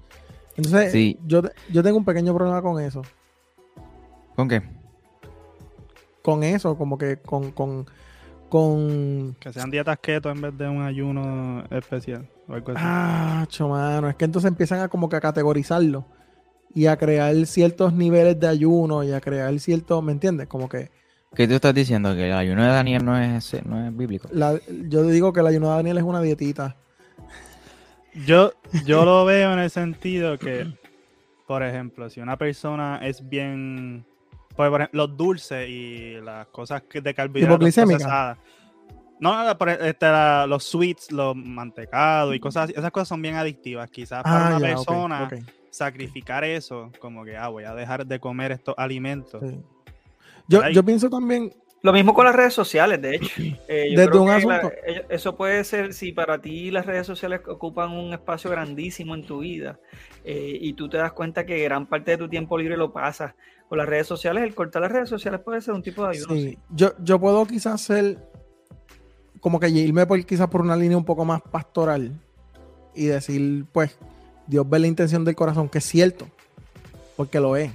[0.56, 3.02] Entonces, yo, yo tengo un pequeño problema con eso.
[4.36, 4.62] ¿Con qué?
[6.22, 7.86] Con eso, como que con, con,
[8.48, 9.36] con...
[9.40, 12.28] Que sean dietas keto en vez de un ayuno especial.
[12.74, 16.04] Ah, chomano, es que entonces empiezan a como que a categorizarlo
[16.74, 20.46] y a crear ciertos niveles de ayuno y a crear ciertos, ¿me entiendes?
[20.46, 20.90] Como que...
[21.34, 22.14] ¿Qué tú estás diciendo?
[22.14, 24.28] ¿Que el ayuno de Daniel no es, no es bíblico?
[24.32, 26.76] yo digo que el ayuno de Daniel es una dietita.
[28.14, 28.53] Yo,
[28.85, 30.66] yo lo veo en el sentido que,
[31.46, 34.05] por ejemplo, si una persona es bien,
[34.57, 38.38] Pues, por ejemplo, los dulces y las cosas que de carbohidratos procesadas.
[39.20, 42.73] No, no, por este, la- los sweets, los mantecados y cosas así.
[42.77, 43.88] Esas cosas son bien adictivas.
[43.90, 45.29] Quizás para Ah, una ya, persona
[45.70, 49.40] sacrificar eso, como que, ah, voy a dejar de comer estos alimentos.
[49.49, 49.61] sí.
[50.49, 53.43] Yo, yo pienso también, Lo mismo con las redes sociales, de hecho.
[53.73, 54.73] Eh, yo Desde creo que la-
[55.11, 59.38] eso puede ser, si para ti las redes sociales ocupan un espacio grandísimo en tu
[59.38, 59.79] vida
[60.25, 63.33] eh, y tú te das cuenta que gran parte de tu tiempo libre lo pasas
[63.69, 66.35] con las redes sociales, el cortar las redes sociales puede ser un tipo de ayuno.
[66.35, 68.19] sí, yo, yo puedo quizás ser
[69.38, 72.11] como que irme por, quizás por una línea un poco más pastoral
[72.93, 73.97] y decir, pues,
[74.49, 76.27] Dios ve la intención del corazón, que es cierto,
[77.16, 77.71] porque lo es,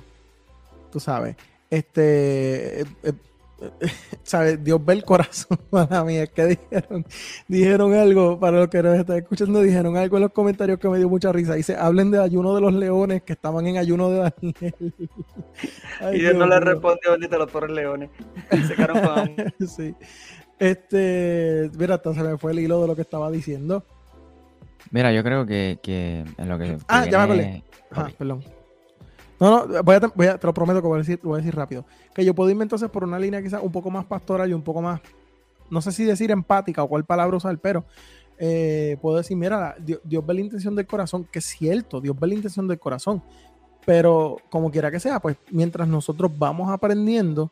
[0.91, 1.37] tú sabes.
[1.69, 3.13] Este, eh, eh,
[4.23, 4.63] ¿sabes?
[4.63, 7.05] Dios ve el corazón, para mí, es que dijeron,
[7.47, 10.97] dijeron algo, para los que nos están escuchando, dijeron algo en los comentarios que me
[10.97, 11.55] dio mucha risa.
[11.55, 14.75] Dice, hablen de ayuno de los leones que estaban en ayuno de Daniel.
[16.01, 18.09] Ay, Y Dios no le respondió, bendito los pobres leones.
[18.67, 19.53] Se quedaron con hambre.
[19.67, 19.95] sí.
[20.59, 23.83] Este, mira, hasta se me fue el hilo de lo que estaba diciendo.
[24.91, 26.77] Mira, yo creo que, que en lo que.
[26.87, 28.11] Ah, que ya me viene- Ajá, Ok.
[28.13, 28.43] perdón.
[29.39, 31.85] No, no, te lo prometo que voy a, decir, voy a decir rápido.
[32.13, 34.61] Que yo puedo irme entonces por una línea quizás un poco más pastoral y un
[34.61, 35.01] poco más,
[35.69, 37.85] no sé si decir empática o cuál palabra usar, pero
[38.37, 42.17] eh, puedo decir, mira, Dios, Dios ve la intención del corazón, que es cierto, Dios
[42.19, 43.21] ve la intención del corazón.
[43.85, 47.51] Pero como quiera que sea, pues mientras nosotros vamos aprendiendo,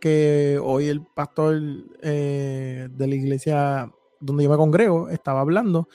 [0.00, 1.60] que hoy el pastor
[2.02, 5.88] eh, de la iglesia donde yo me congrego estaba hablando,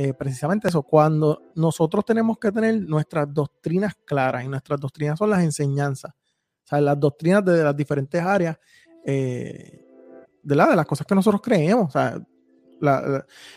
[0.00, 5.30] eh, precisamente eso, cuando nosotros tenemos que tener nuestras doctrinas claras, y nuestras doctrinas son
[5.30, 8.56] las enseñanzas, o sea, las doctrinas de las diferentes áreas,
[9.04, 9.84] eh,
[10.40, 12.16] de, la, de las cosas que nosotros creemos, o sea,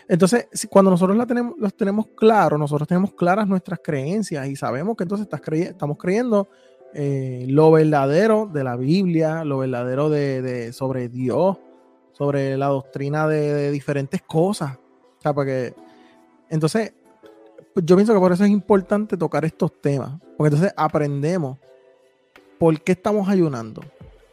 [0.07, 4.95] entonces, cuando nosotros la tenemos, los tenemos claro, nosotros tenemos claras nuestras creencias y sabemos
[4.97, 6.49] que entonces estás estamos creyendo
[6.95, 11.59] eh, lo verdadero de la Biblia, lo verdadero de, de- sobre Dios,
[12.13, 14.79] sobre la doctrina de, de diferentes cosas.
[15.19, 15.75] O sea, porque
[16.51, 16.93] entonces
[17.73, 21.57] pues yo pienso que por eso es importante tocar estos temas, porque entonces aprendemos
[22.59, 23.81] por qué estamos ayunando.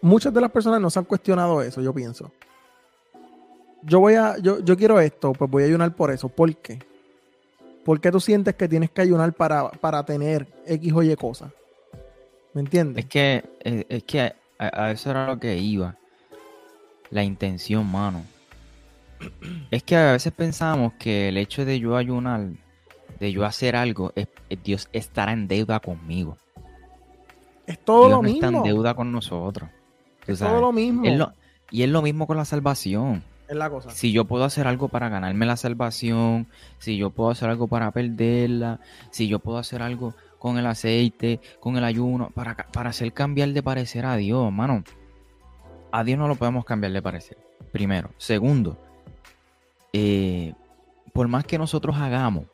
[0.01, 2.33] Muchas de las personas no se han cuestionado eso, yo pienso.
[3.83, 6.29] Yo voy a, yo, yo quiero esto, pues voy a ayunar por eso.
[6.29, 6.81] ¿Por qué?
[7.85, 11.53] ¿Por qué tú sientes que tienes que ayunar para, para tener X o Y cosas?
[12.55, 13.05] ¿Me entiendes?
[13.05, 15.97] Es que, eh, es que a eso era lo que iba.
[17.11, 18.25] La intención, mano.
[19.71, 22.47] Es que a veces pensamos que el hecho de yo ayunar,
[23.21, 26.37] de yo hacer algo, es, es Dios estará en deuda conmigo.
[27.67, 28.67] Es todo Dios lo no está en mismo.
[28.67, 29.69] deuda con nosotros.
[30.27, 31.05] Es todo lo mismo.
[31.05, 31.33] Es lo-
[31.71, 33.23] y es lo mismo con la salvación.
[33.49, 33.91] Es la cosa.
[33.91, 36.47] Si yo puedo hacer algo para ganarme la salvación,
[36.79, 41.41] si yo puedo hacer algo para perderla, si yo puedo hacer algo con el aceite,
[41.61, 44.85] con el ayuno, para, para hacer cambiar de parecer a Dios, mano.
[45.91, 47.39] A Dios no lo podemos cambiar de parecer.
[47.73, 48.11] Primero.
[48.19, 48.79] Segundo,
[49.93, 50.55] eh,
[51.13, 52.45] por más que nosotros hagamos,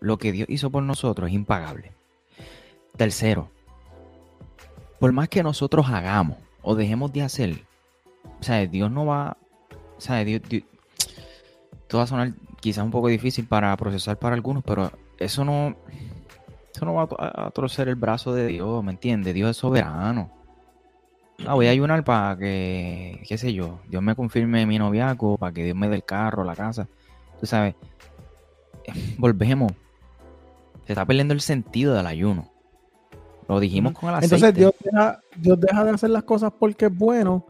[0.00, 1.92] lo que Dios hizo por nosotros es impagable.
[2.96, 3.48] Tercero,
[5.00, 7.62] por más que nosotros hagamos o dejemos de hacer,
[8.40, 9.36] o sea, Dios no va,
[9.96, 10.64] o sea, Dios, Dios-
[11.72, 15.74] esto va a sonar quizás un poco difícil para procesar para algunos, pero eso no,
[16.74, 19.34] eso no va a, to- a torcer el brazo de Dios, ¿me entiendes?
[19.34, 20.30] Dios es soberano.
[21.46, 25.52] Ah, voy a ayunar para que, qué sé yo, Dios me confirme mi noviazgo, para
[25.52, 26.88] que Dios me dé el carro, la casa.
[27.40, 27.74] Tú sabes,
[29.18, 29.72] volvemos.
[30.86, 32.50] Se está perdiendo el sentido del ayuno.
[33.48, 34.36] Lo dijimos con el aceite.
[34.36, 37.46] Entonces Dios deja, Dios deja de hacer las cosas porque es bueno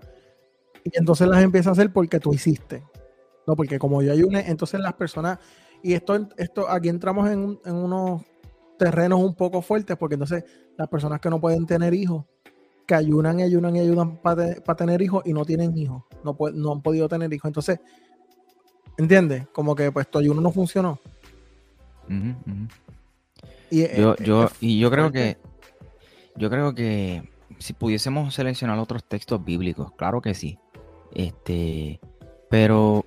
[0.83, 2.83] y entonces las empieza a hacer porque tú hiciste.
[3.47, 5.39] No, porque como yo ayuné, entonces las personas,
[5.83, 8.23] y esto, esto aquí entramos en unos
[8.79, 10.45] terrenos un poco fuertes porque entonces
[10.77, 12.25] las personas que no pueden tener hijos,
[12.87, 16.73] que ayunan y ayunan y ayudan para tener hijos y no tienen hijos, no, no
[16.73, 17.49] han podido tener hijos.
[17.49, 17.81] Entonces,
[18.99, 19.47] ¿entiendes?
[19.53, 20.99] Como que pues tu ayuno no funcionó.
[23.71, 25.39] Y, eh, Yo, eh, yo, es y yo creo que,
[26.37, 30.59] yo creo que si pudiésemos seleccionar otros textos bíblicos, claro que sí.
[31.13, 32.01] Este,
[32.51, 33.07] pero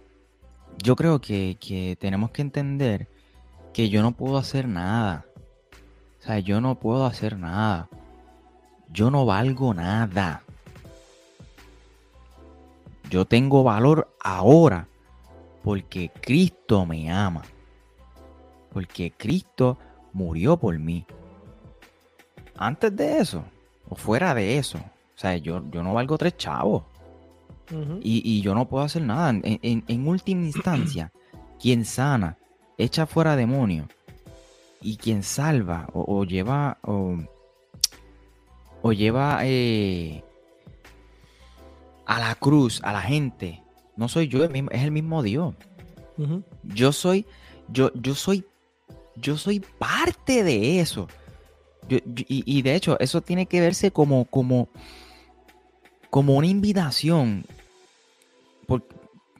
[0.83, 3.07] yo creo que, que tenemos que entender
[3.73, 5.25] que yo no puedo hacer nada.
[6.19, 7.89] O sea, yo no puedo hacer nada.
[8.91, 10.41] Yo no valgo nada.
[13.09, 14.87] Yo tengo valor ahora
[15.63, 17.43] porque Cristo me ama.
[18.73, 19.77] Porque Cristo
[20.13, 21.05] murió por mí.
[22.57, 23.43] Antes de eso,
[23.89, 26.83] o fuera de eso, o sea, yo, yo no valgo tres chavos.
[28.01, 29.29] Y, y yo no puedo hacer nada.
[29.29, 31.11] En, en- en última instancia,
[31.61, 32.37] quien sana,
[32.77, 33.87] echa fuera demonios.
[34.81, 37.17] Y quien salva o, o lleva o,
[38.87, 40.23] o lleva eh,
[42.05, 43.61] a la cruz, a la gente.
[43.95, 45.55] No soy yo, es el mismo Dios.
[46.63, 47.25] Yo soy,
[47.67, 48.45] yo, yo soy,
[49.15, 51.07] yo soy parte de eso.
[51.89, 54.69] y, de hecho, eso tiene que verse como, como,
[56.09, 57.45] como una invitación.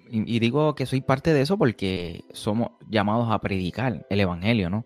[0.10, 4.86] y, digo que soy parte de eso porque somos llamados a predicar el evangelio, ¿no?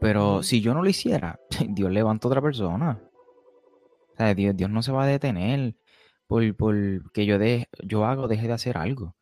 [0.00, 2.98] Pero si yo no lo hiciera, Dios levanta a otra persona.
[4.34, 5.74] Dios, Dios no se va a detener
[6.26, 9.14] por, por que yo, de, yo hago, deje de hacer algo.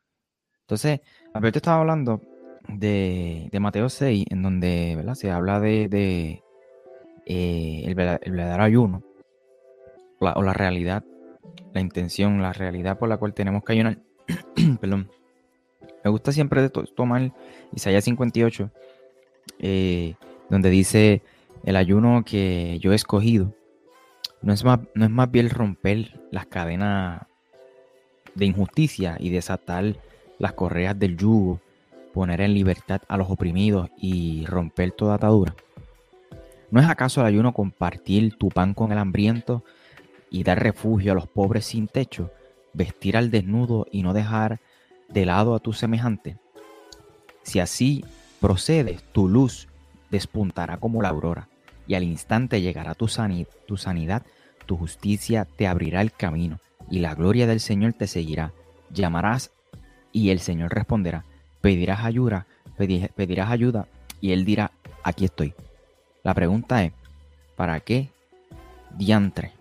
[0.63, 1.01] Entonces,
[1.33, 2.21] Alberto estaba hablando
[2.69, 6.43] de, Mateo 6, en donde se habla de,
[7.27, 9.03] eh, el, verdadero ayuno,
[10.21, 11.05] o la realidad,
[11.73, 13.99] la intención, la realidad por la cual tenemos que ayunar.
[14.81, 15.11] Perdón.
[16.05, 17.33] Me gusta siempre tomar
[17.73, 18.71] Isaías 58,
[19.61, 20.15] eh,
[20.51, 21.23] donde dice,
[21.65, 23.55] el ayuno que yo he escogido
[24.43, 27.23] no es más, no es más bien romper las cadenas
[28.35, 29.97] de injusticia y desatar
[30.39, 31.61] las correas del yugo,
[32.15, 35.55] poner en libertad a los oprimidos y romper toda atadura?
[36.71, 39.65] ¿No es acaso el ayuno compartir tu pan con el hambriento
[40.31, 42.31] y dar refugio a los pobres sin techo,
[42.75, 44.61] vestir al desnudo y no dejar
[45.09, 46.37] de lado a tu semejante?
[47.43, 48.05] Si así
[48.41, 49.69] procedes, tu luz
[50.11, 51.49] despuntará como la aurora,
[51.89, 53.09] y al instante llegará tu,
[53.67, 54.23] tu sanidad,
[54.67, 58.53] tu justicia te abrirá el camino, y la gloria del Señor te seguirá.
[58.91, 59.51] Llamarás
[60.13, 61.25] y el Señor responderá,
[61.61, 62.47] pedirás ayuda,
[62.77, 63.89] pedirás ayuda
[64.21, 64.71] y Él dirá,
[65.03, 65.55] aquí estoy.
[66.23, 66.93] La pregunta es,
[67.57, 68.11] ¿para qué
[68.97, 69.53] diantre?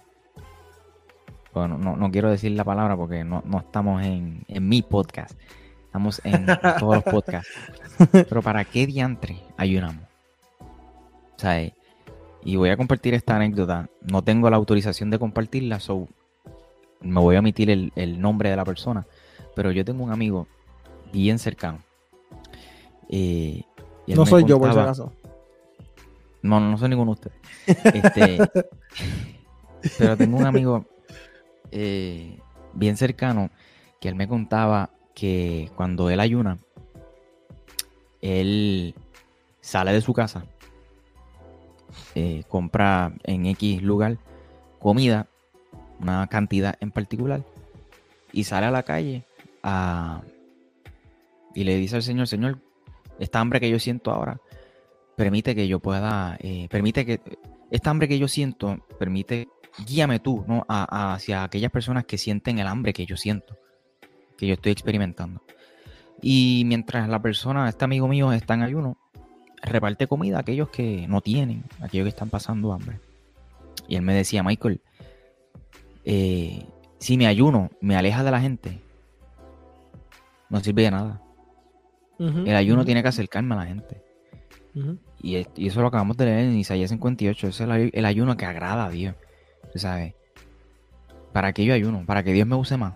[1.53, 5.35] Bueno, no, quiero decir la palabra porque no, estamos en, mi podcast,
[5.85, 6.45] estamos en
[6.79, 7.51] todos los podcasts.
[8.11, 10.03] Pero ¿para qué diantre ayunamos?
[10.59, 11.71] O sea,
[12.47, 13.89] y voy a compartir esta anécdota.
[14.09, 16.07] No tengo la autorización de compartirla, so
[17.01, 19.05] me voy a omitir el nombre de la persona.
[19.53, 20.47] Pero yo tengo un amigo
[21.11, 21.79] bien cercano.
[23.09, 23.63] Eh,
[24.07, 25.11] no soy yo, por si acaso.
[26.41, 27.95] No, no soy ninguno de ustedes.
[27.95, 28.37] Este,
[29.97, 30.85] pero tengo un amigo
[31.71, 32.39] eh,
[32.73, 33.49] bien cercano
[33.99, 36.59] que él me contaba que cuando él ayuna,
[38.21, 38.95] él
[39.59, 40.45] sale de su casa,
[42.15, 44.17] eh, compra en X lugar
[44.79, 45.27] comida,
[45.99, 47.43] una cantidad en particular,
[48.31, 49.25] y sale a la calle
[51.53, 52.59] y le dice al Señor, Señor,
[53.19, 54.39] esta hambre que yo siento ahora,
[55.15, 57.19] permite que yo pueda, eh, permite que,
[57.71, 59.47] esta hambre que yo siento, permite,
[59.85, 60.65] guíame tú, ¿no?
[60.67, 63.57] hacia aquellas personas que sienten el hambre que yo siento,
[64.37, 65.41] que yo estoy experimentando.
[66.21, 68.97] Y mientras la persona, este amigo mío está en ayuno,
[69.61, 72.99] reparte comida a aquellos que no tienen, a aquellos que están pasando hambre.
[73.87, 74.81] Y él me decía, Michael,
[76.05, 76.65] eh,
[76.99, 78.79] si me ayuno me aleja de la gente,
[80.49, 81.21] no sirve de nada.
[82.19, 84.01] el ayuno tiene que acercarme a la gente.
[85.21, 87.47] y, eso lo acabamos de leer en Isaías 58.
[87.47, 89.15] es el, ayuno que agrada a Dios.
[89.75, 90.13] ¿Sabes?
[91.33, 92.03] ¿Para que yo ayuno?
[92.05, 92.93] Para que Dios me use más.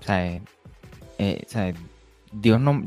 [0.00, 0.42] ¿Sabes?
[1.18, 1.44] Eh,
[2.32, 2.82] Dios no.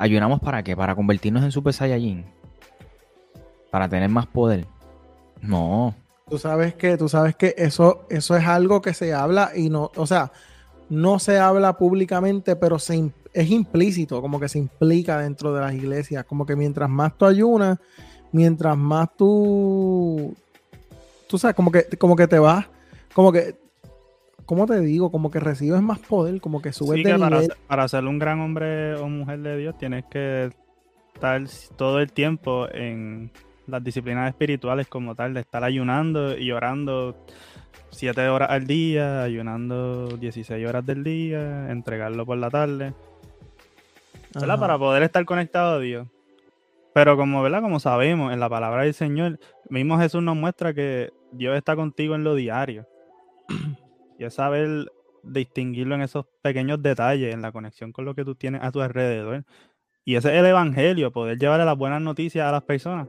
[0.00, 0.76] ¿Ayunamos para qué?
[0.76, 2.24] ¿Para convertirnos en Super Saiyajin?
[3.72, 4.64] ¿Para tener más poder?
[5.42, 5.92] No.
[6.30, 9.90] Tú sabes que, tú sabes que eso, eso es algo que se habla y no,
[9.96, 10.30] o sea,
[10.88, 15.74] no se habla públicamente, pero se, es implícito, como que se implica dentro de las
[15.74, 17.78] iglesias, como que mientras más tú ayunas,
[18.30, 20.32] mientras más tú,
[21.28, 22.66] tú sabes, como que, como que te vas,
[23.14, 23.56] como que,
[24.48, 25.12] ¿cómo te digo?
[25.12, 28.94] Como que recibes más poder, como que subes de para, para ser un gran hombre
[28.94, 30.50] o mujer de Dios tienes que
[31.14, 31.42] estar
[31.76, 33.30] todo el tiempo en
[33.66, 37.14] las disciplinas espirituales como tal, de estar ayunando y orando
[37.90, 42.94] 7 horas al día, ayunando 16 horas del día, entregarlo por la tarde.
[44.34, 44.58] ¿Verdad?
[44.58, 46.08] Para poder estar conectado a Dios.
[46.94, 47.60] Pero como, ¿verdad?
[47.60, 49.38] Como sabemos, en la palabra del Señor,
[49.68, 52.86] mismo Jesús nos muestra que Dios está contigo en lo diario.
[54.18, 54.90] Y es saber
[55.22, 58.80] distinguirlo en esos pequeños detalles, en la conexión con lo que tú tienes a tu
[58.80, 59.44] alrededor.
[60.04, 63.08] Y ese es el evangelio, poder llevarle las buenas noticias a las personas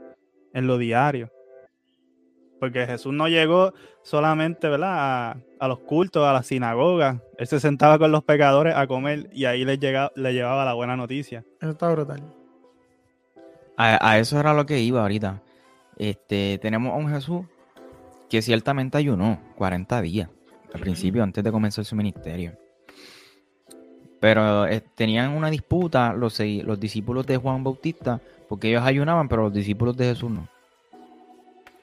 [0.54, 1.32] en lo diario.
[2.60, 5.38] Porque Jesús no llegó solamente, ¿verdad?
[5.60, 7.24] A, los cultos, a la sinagoga.
[7.38, 10.74] Él se sentaba con los pecadores a comer y ahí le, llegaba, le llevaba la
[10.74, 11.46] buena noticia.
[11.62, 12.22] Eso está brutal.
[13.78, 15.42] A, eso era lo que iba ahorita.
[15.98, 17.46] Este, tenemos a un Jesús
[18.30, 20.30] que ciertamente ayunó 40 días
[20.74, 22.54] al principio, antes de comenzar su ministerio.
[24.20, 29.44] Pero eh, tenían una disputa los, los discípulos de Juan Bautista, porque ellos ayunaban, pero
[29.44, 30.48] los discípulos de Jesús no.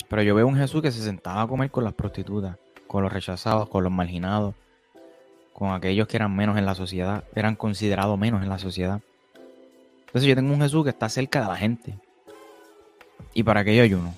[0.09, 2.57] Pero yo veo un Jesús que se sentaba a comer con las prostitutas,
[2.87, 4.55] con los rechazados, con los marginados,
[5.53, 9.01] con aquellos que eran menos en la sociedad, eran considerados menos en la sociedad.
[10.07, 11.99] Entonces yo tengo un Jesús que está cerca de la gente.
[13.33, 14.15] ¿Y para qué yo ayuno?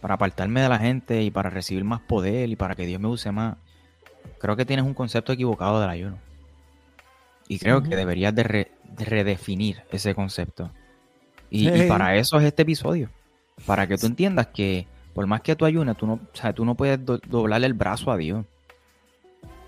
[0.00, 3.08] Para apartarme de la gente y para recibir más poder y para que Dios me
[3.08, 3.56] use más.
[4.38, 6.18] Creo que tienes un concepto equivocado del ayuno.
[7.48, 10.70] Y creo que deberías de, redefinir ese concepto.
[11.48, 13.08] Y, para eso es este episodio.
[13.66, 16.64] Para que tú entiendas que por más que tú ayunes, tú no, o sea, tú
[16.64, 18.44] no puedes doblarle el brazo a Dios.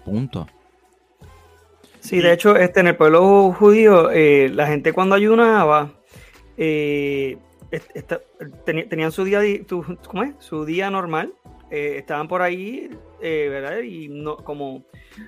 [0.04, 0.46] Punto.
[2.00, 5.92] Sí, de hecho, este, en el pueblo judío, eh, la gente cuando ayunaba,
[6.58, 7.38] eh,
[8.64, 9.40] tenían su día,
[10.06, 10.34] ¿cómo es?
[10.38, 11.32] Su día normal,
[11.70, 12.90] eh, estaban por ahí,
[13.20, 13.80] ¿verdad?
[13.80, 14.84] Y no, como,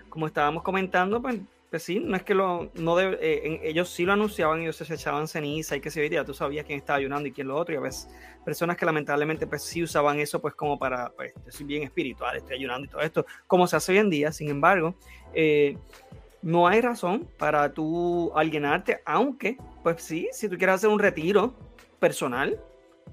[0.09, 4.13] como estábamos comentando, pues pues sí, no es que lo, no eh, ellos sí lo
[4.13, 7.33] anunciaban, ellos se echaban ceniza y que se veía, tú sabías quién estaba ayunando y
[7.33, 8.09] quién lo otro, y a veces
[8.45, 12.57] personas que lamentablemente pues sí usaban eso pues como para, pues soy bien espiritual, estoy
[12.57, 14.97] ayunando y todo esto, como se hace hoy en día, sin embargo,
[15.33, 15.79] eh,
[16.43, 21.55] no hay razón para tú alienarte, aunque pues sí, si tú quieres hacer un retiro
[22.01, 22.61] personal,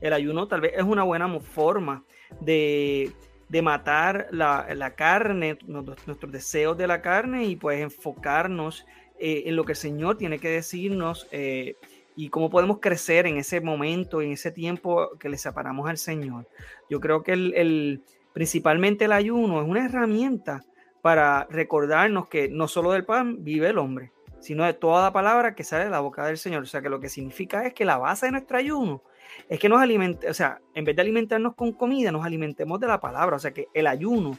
[0.01, 2.03] el ayuno tal vez es una buena forma
[2.39, 3.11] de
[3.49, 8.85] de matar la, carne, nuestros deseos de la carne y pues enfocarnos
[9.19, 11.75] eh, en lo que el Señor tiene que decirnos eh,
[12.15, 16.47] y cómo podemos crecer en ese momento, en ese tiempo que le separamos al Señor.
[16.89, 20.63] Yo creo que el, principalmente el ayuno es una herramienta
[21.01, 25.55] para recordarnos que no solo del pan vive el hombre, sino de toda la palabra
[25.55, 26.63] que sale de la boca del Señor.
[26.63, 29.03] O sea que lo que significa es que la base de nuestro ayuno
[29.49, 32.88] es que nos alimente, o sea, en vez de alimentarnos con comida, nos alimentemos de
[32.88, 33.38] la palabra.
[33.38, 34.38] O sea, que el ayuno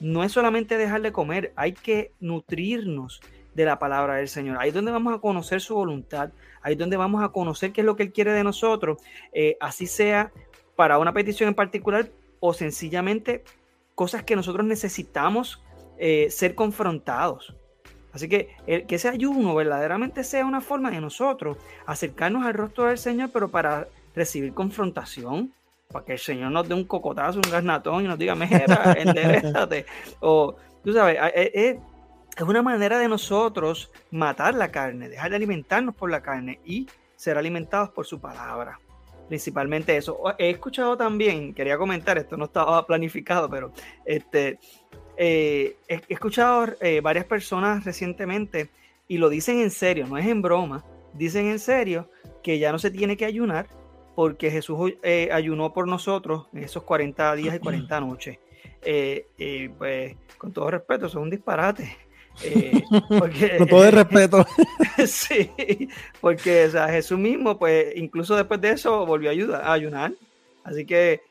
[0.00, 3.20] no es solamente dejar de comer, hay que nutrirnos
[3.54, 4.58] de la palabra del Señor.
[4.60, 6.30] Ahí es donde vamos a conocer su voluntad,
[6.62, 8.98] ahí es donde vamos a conocer qué es lo que Él quiere de nosotros,
[9.32, 10.32] eh, así sea
[10.74, 12.08] para una petición en particular
[12.40, 13.44] o sencillamente
[13.94, 15.62] cosas que nosotros necesitamos
[15.98, 17.54] eh, ser confrontados.
[18.12, 18.50] Así que
[18.86, 21.56] que ese ayuno verdaderamente sea una forma de nosotros
[21.86, 25.52] acercarnos al rostro del Señor, pero para recibir confrontación,
[25.90, 29.86] para que el Señor nos dé un cocotazo, un garnatón y nos diga, mejera, enderezate.
[30.20, 31.76] o, tú sabes, es,
[32.36, 36.86] es una manera de nosotros matar la carne, dejar de alimentarnos por la carne y
[37.16, 38.80] ser alimentados por su palabra.
[39.28, 40.18] Principalmente eso.
[40.38, 43.72] He escuchado también, quería comentar, esto no estaba planificado, pero
[44.04, 44.58] este,
[45.16, 48.70] eh, he, escuchado eh, varias personas recientemente
[49.08, 52.10] y lo dicen en serio, no es en broma, dicen en serio
[52.42, 53.66] que ya no se tiene que ayunar
[54.14, 58.38] porque Jesús eh, ayunó por nosotros en esos 40 días y 40 noches.
[58.82, 61.96] Eh, pues, con todo respeto, eso es un disparate.
[62.44, 62.82] Eh,
[63.18, 64.46] porque, con todo el respeto.
[65.06, 65.88] sí,
[66.20, 70.12] porque Jesús mismo, pues, incluso después de eso, volvió a, ayudar, a ayunar.
[70.64, 71.22] Así que,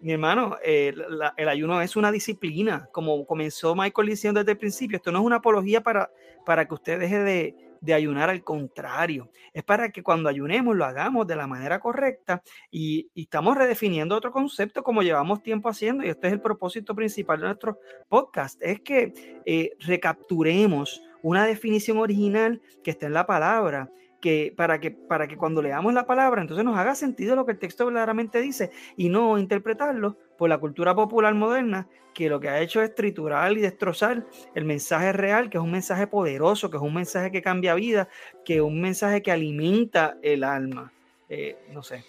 [0.00, 4.96] mi hermano, el ayuno es una disciplina, como comenzó Michael diciendo desde el principio.
[4.96, 6.10] Esto no es una apología para,
[6.44, 10.84] para que usted deje de, de ayunar, al contrario, es para que cuando ayunemos lo
[10.84, 16.08] hagamos de la manera correcta y, estamos redefiniendo otro concepto como llevamos tiempo haciendo y
[16.08, 17.78] este es el propósito principal de nuestro
[18.08, 24.78] podcast, es que eh, recapturemos una definición original que está en la palabra que para,
[24.78, 27.86] que para que cuando leamos la palabra entonces nos haga sentido lo que el texto
[27.86, 32.82] verdaderamente dice y no interpretarlo por la cultura popular moderna que lo que ha hecho
[32.82, 36.94] es triturar y destrozar el mensaje real, que es un mensaje poderoso, que es un
[36.94, 38.08] mensaje que cambia vida,
[38.44, 40.92] que es un mensaje que alimenta el alma.
[41.34, 42.04] Eh, no sé.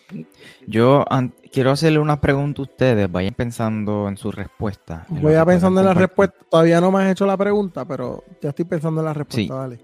[0.68, 1.06] Yo
[1.50, 5.06] quiero hacerle una pregunta a ustedes, vayan pensando en su respuesta.
[5.08, 6.36] Voy a pensando en la respuesta.
[6.50, 9.54] Todavía no me has hecho la pregunta, pero ya estoy pensando en la respuesta.
[9.56, 9.80] Dale.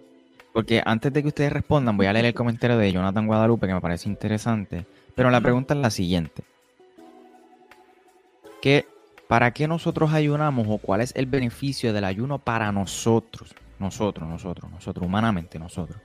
[0.51, 3.73] Porque antes de que ustedes respondan, voy a leer el comentario de Jonathan Guadalupe que
[3.73, 4.85] me parece interesante.
[5.15, 6.43] Pero la pregunta es la siguiente.
[8.61, 8.87] ¿Qué,
[9.27, 13.53] ¿Para qué nosotros ayunamos o cuál es el beneficio del ayuno para nosotros?
[13.77, 15.99] Nosotros, nosotros, nosotros, humanamente, nosotros.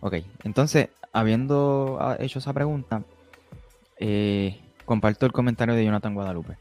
[0.00, 3.02] Ok, entonces, habiendo ah, hecho esa pregunta,
[3.98, 6.56] eh, comparto el comentario de Jonathan Guadalupe,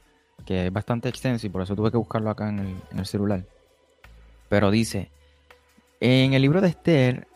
[0.46, 3.06] que es bastante extenso y por eso tuve que buscarlo acá en el, en el
[3.06, 3.46] celular.
[4.50, 5.12] Pero dice,
[6.00, 7.28] en el libro de Esther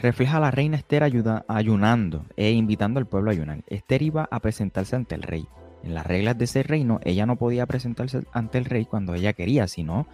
[0.00, 3.62] refleja a la reina Esther ayunando e invitando al pueblo a ayunar.
[3.66, 5.46] Esther iba a presentarse ante el rey.
[5.82, 9.32] En las reglas de ese reino, ella no podía presentarse ante el rey cuando ella
[9.32, 10.06] quería, sino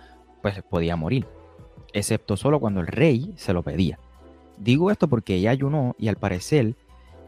[0.42, 1.26] pues podía morir,
[1.92, 3.98] excepto solo cuando el rey se lo pedía.
[4.58, 6.74] Digo esto porque ella ayunó y al parecer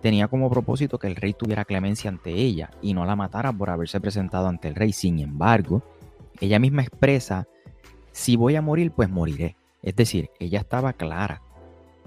[0.02, 3.70] tenía como propósito que el rey tuviera clemencia ante ella y no la matara por
[3.70, 4.92] haberse presentado ante el rey.
[4.92, 5.82] Sin embargo,
[6.40, 7.48] ella misma expresa,
[8.12, 9.56] si voy a morir, pues moriré.
[9.82, 11.42] Es decir, ella estaba clara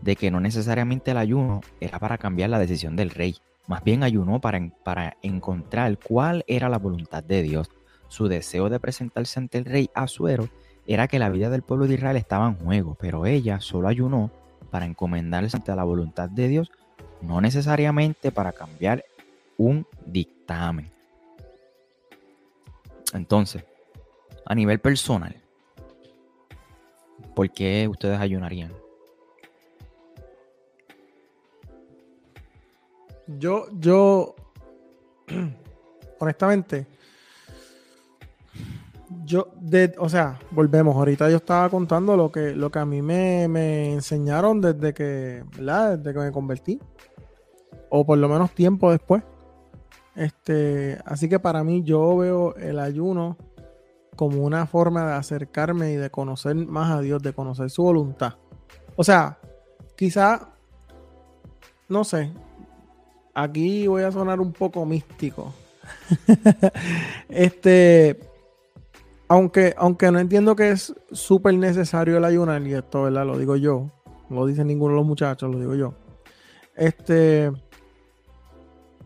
[0.01, 3.35] de que no necesariamente el ayuno era para cambiar la decisión del rey,
[3.69, 7.69] más bien ayunó para, para encontrar cuál era la voluntad de Dios.
[8.07, 10.49] Su deseo de presentarse ante el rey Azuero
[10.87, 14.31] era que la vida del pueblo de Israel estaba en juego, pero ella solo ayunó
[14.71, 16.71] para encomendarse ante la voluntad de Dios,
[17.21, 19.05] no necesariamente para cambiar
[19.55, 20.89] un dictamen.
[23.13, 23.63] Entonces,
[24.47, 25.35] a nivel personal,
[27.35, 28.78] ¿por qué ustedes ayunarían?
[33.37, 34.35] Yo, yo,
[36.19, 36.87] honestamente,
[39.23, 40.95] yo, de, o sea, volvemos.
[40.95, 45.43] Ahorita yo estaba contando lo que, lo que a mí me, me enseñaron desde que,
[45.55, 45.99] ¿verdad?
[45.99, 46.79] Desde que me convertí.
[47.89, 49.23] O por lo menos tiempo después.
[50.15, 53.37] Este, así que para mí yo veo el ayuno
[54.15, 58.33] como una forma de acercarme y de conocer más a Dios, de conocer su voluntad.
[58.95, 59.39] O sea,
[59.95, 60.49] quizá,
[61.87, 62.33] no sé,
[63.33, 65.53] aquí voy a sonar un poco místico.
[67.29, 68.19] este,
[69.27, 73.25] aunque, aunque no entiendo que es súper necesario el ayunar, y esto, ¿verdad?
[73.25, 73.91] Lo digo yo,
[74.29, 75.93] no lo dice ninguno de los muchachos, lo digo yo.
[76.75, 77.51] Este,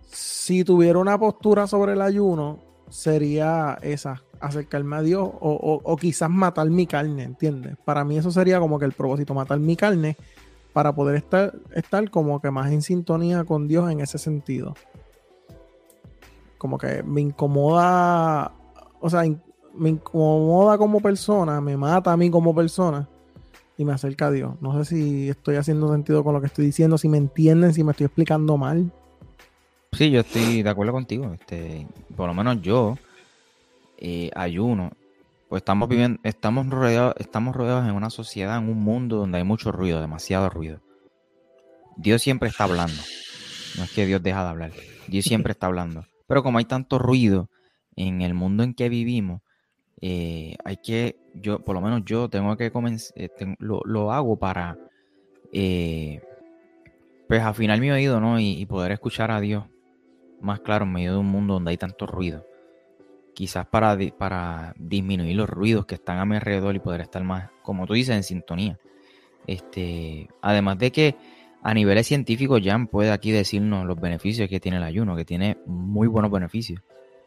[0.08, 2.60] si tuviera una postura sobre el ayuno,
[2.90, 7.78] sería esa, acercarme a Dios o, quizás matar mi carne, ¿entiendes?
[7.84, 10.18] Para mí eso sería como que el propósito, matar mi carne
[10.74, 14.74] para poder estar, estar como que más en sintonía con Dios en ese sentido.
[16.58, 18.52] Como que me incomoda,
[19.00, 19.24] o sea,
[19.76, 23.08] me incomoda como persona, me mata a mí como persona
[23.78, 24.54] y me acerca a Dios.
[24.62, 27.84] No sé si estoy haciendo sentido con lo que estoy diciendo, si me entienden, si
[27.84, 28.92] me estoy explicando mal.
[29.92, 31.34] Sí, yo estoy de acuerdo contigo.
[31.34, 32.98] Este, por lo menos yo
[33.98, 34.92] eh, ayuno.
[35.54, 39.44] Pues estamos viviendo, estamos rodeados, estamos rodeados en una sociedad, en un mundo donde hay
[39.44, 40.82] mucho ruido, demasiado ruido.
[41.96, 43.00] Dios siempre está hablando.
[43.78, 44.72] No es que Dios deja de hablar.
[45.08, 46.08] Dios siempre está hablando.
[46.26, 47.52] Pero como hay tanto ruido
[47.96, 49.42] en el mundo en que vivimos,
[50.02, 53.30] eh, hay que, yo, por lo menos yo tengo que comenzar, eh,
[53.60, 54.76] lo, hago para,
[55.52, 58.40] pues afinar mi oído, ¿no?
[58.40, 59.66] y, poder escuchar a Dios
[60.42, 62.44] más claro en medio de un mundo donde hay tanto ruido.
[63.34, 67.50] Quizás para, para disminuir los ruidos que están a mi alrededor y poder estar más,
[67.62, 68.78] como tú dices, en sintonía.
[69.48, 71.16] Este, además de que
[71.62, 75.58] a niveles científicos Jan puede aquí decirnos los beneficios que tiene el ayuno, que tiene
[75.66, 76.82] muy buenos beneficios.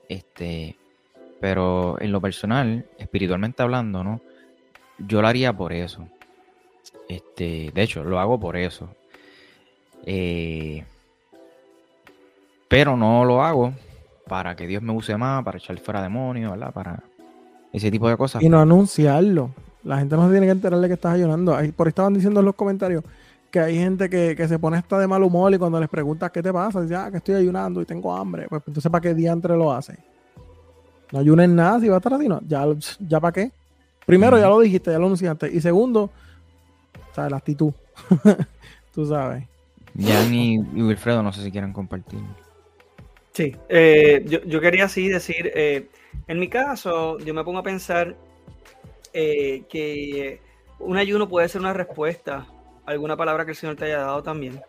[0.09, 0.77] Este,
[1.41, 4.21] pero en lo personal, espiritualmente hablando, ¿no?
[4.99, 6.09] Yo lo haría por eso.
[7.09, 8.89] Este, de hecho, lo hago por eso.
[10.05, 10.85] Eh,
[12.69, 13.73] pero no lo hago
[14.29, 16.72] para que Dios me use más, para echar fuera demonios, ¿verdad?
[16.72, 17.03] Para
[17.72, 18.43] ese tipo de cosas.
[18.43, 19.51] Y no anunciarlo.
[19.85, 21.55] La gente no se tiene que enterar de que estás ayunando.
[21.55, 23.05] Ahí, por ahí estaban diciendo en los comentarios
[23.51, 26.43] que hay gente que, se pone hasta de mal humor y cuando les preguntas qué
[26.43, 28.47] te pasa, dice, ah, que estoy ayunando y tengo hambre.
[28.49, 29.97] Pues entonces, ¿para qué diantre lo hace?
[31.12, 32.41] No ayunes nada si va a estar así, no.
[32.47, 32.64] Ya,
[33.01, 33.53] ya para qué.
[34.05, 35.51] Primero, ya lo dijiste, ya lo anunciaste.
[35.53, 36.11] Y segundo,
[37.16, 37.72] sea, la actitud.
[38.95, 39.45] Tú sabes.
[39.99, 42.20] Jan y Wilfredo, no sé si quieren compartir.
[43.37, 45.91] Sí, eh, yo, quería así decir, eh,
[46.26, 48.16] en mi caso, yo me pongo a pensar
[49.12, 50.41] eh, que
[50.78, 52.47] un ayuno puede ser una respuesta
[52.87, 54.62] a alguna palabra que el Señor te haya dado también,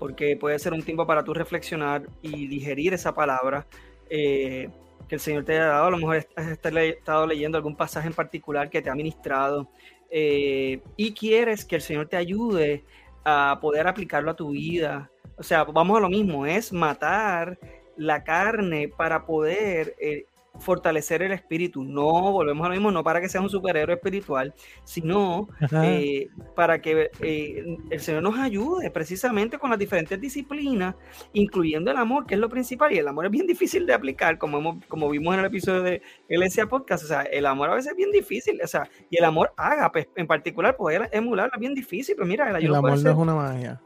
[0.00, 3.68] porque puede ser un tiempo para tú reflexionar y digerir esa palabra
[4.08, 4.68] que
[5.10, 5.86] el Señor te haya dado.
[5.86, 9.68] A lo mejor has estado leyendo algún pasaje en particular que te ha ministrado
[10.10, 12.82] y quieres que el Señor te ayude
[13.24, 15.08] a poder aplicarlo a tu vida.
[15.36, 17.56] O sea, vamos a lo mismo, es matar
[17.98, 20.26] la carne para poder eh,
[20.58, 21.82] fortalecer el espíritu.
[21.84, 25.48] No, volvemos a lo mismo, no para que sea un superhéroe espiritual, sino
[25.82, 30.94] eh, para que eh, el Señor nos ayude precisamente con las diferentes disciplinas,
[31.32, 32.92] incluyendo el amor, que es lo principal.
[32.92, 35.82] Y el amor es bien difícil de aplicar, como, hemos, como vimos en el episodio
[35.82, 37.04] de Iglesia Podcast.
[37.04, 38.60] O sea, el amor a veces es bien difícil.
[38.62, 42.14] O sea, y el amor haga, pues, en particular, poder emularla es bien difícil.
[42.16, 43.80] Pero mira, el, el amor no es una magia.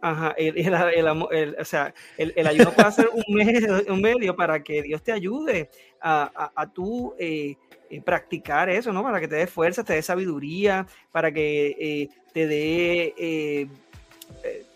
[0.00, 4.82] Ajá, el, el, o sea, el, ayuno puede ser un medio, un medio para que
[4.82, 5.70] Dios te ayude
[6.00, 7.56] a, a, tú eh,
[7.90, 9.02] eh, practicar eso, ¿no?
[9.02, 13.68] Para que te dé fuerza, te dé sabiduría, para que eh, te dé,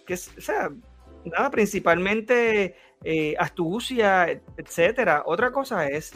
[0.05, 0.71] que, o sea,
[1.25, 2.75] nada, principalmente
[3.39, 5.23] astucia, etcétera.
[5.25, 6.13] Otra cosa es,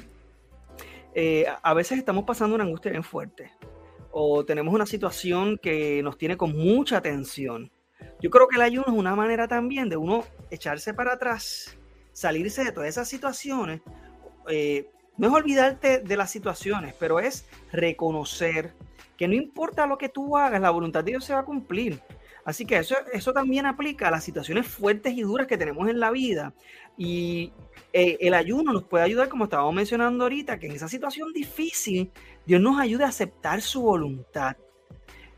[1.62, 3.52] a veces estamos pasando una angustia bien fuerte
[4.10, 7.70] o tenemos una situación que nos tiene con mucha tensión
[8.20, 11.76] yo creo que el ayuno es una manera también de uno echarse para atrás,
[12.12, 13.80] salirse de todas esas situaciones.
[14.48, 18.74] Eh, no es olvidarte de las situaciones, pero es reconocer
[19.16, 22.00] que no importa lo que tú hagas, la voluntad de Dios se va a cumplir.
[22.44, 25.98] Así que eso, eso también aplica a las situaciones fuertes y duras que tenemos en
[25.98, 26.54] la vida.
[26.96, 27.52] Y
[27.92, 32.12] eh, el ayuno nos puede ayudar, como estábamos mencionando ahorita, que en esa situación difícil
[32.46, 34.56] Dios nos ayude a aceptar su voluntad,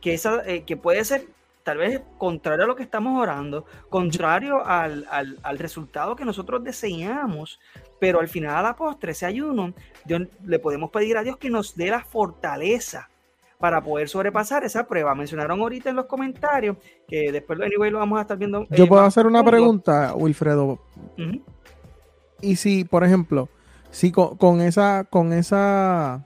[0.00, 1.26] que, esa, eh, que puede ser
[1.68, 7.60] tal vez contrario a lo que estamos orando, contrario al, al, resultado que nosotros deseamos,
[8.00, 9.74] pero al final a la postre, ese ayuno,
[10.46, 13.10] le podemos pedir a Dios que nos dé la fortaleza
[13.58, 15.14] para poder sobrepasar esa prueba.
[15.14, 18.66] Mencionaron ahorita en los comentarios que después anyway, lo vamos a estar viendo.
[18.70, 20.78] Yo eh, puedo hacer una pregunta, Wilfredo.
[22.40, 23.50] Y si, por ejemplo,
[23.90, 26.24] si con, esa, con esa,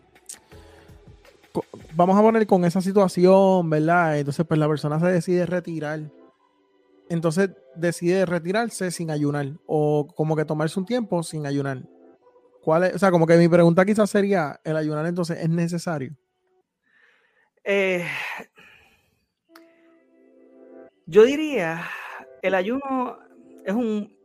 [1.95, 4.18] vamos a poner con esa situación, ¿verdad?
[4.18, 6.01] Entonces, pues la persona se decide retirar.
[7.09, 11.82] Entonces decide retirarse sin ayunar o como que tomarse un tiempo sin ayunar.
[12.62, 12.95] ¿Cuál es?
[12.95, 16.16] O sea, como que mi pregunta quizás sería, ¿el ayunar entonces es necesario?
[17.64, 18.07] Eh,
[21.07, 21.82] yo diría,
[22.40, 23.18] el ayuno
[23.64, 24.16] es un,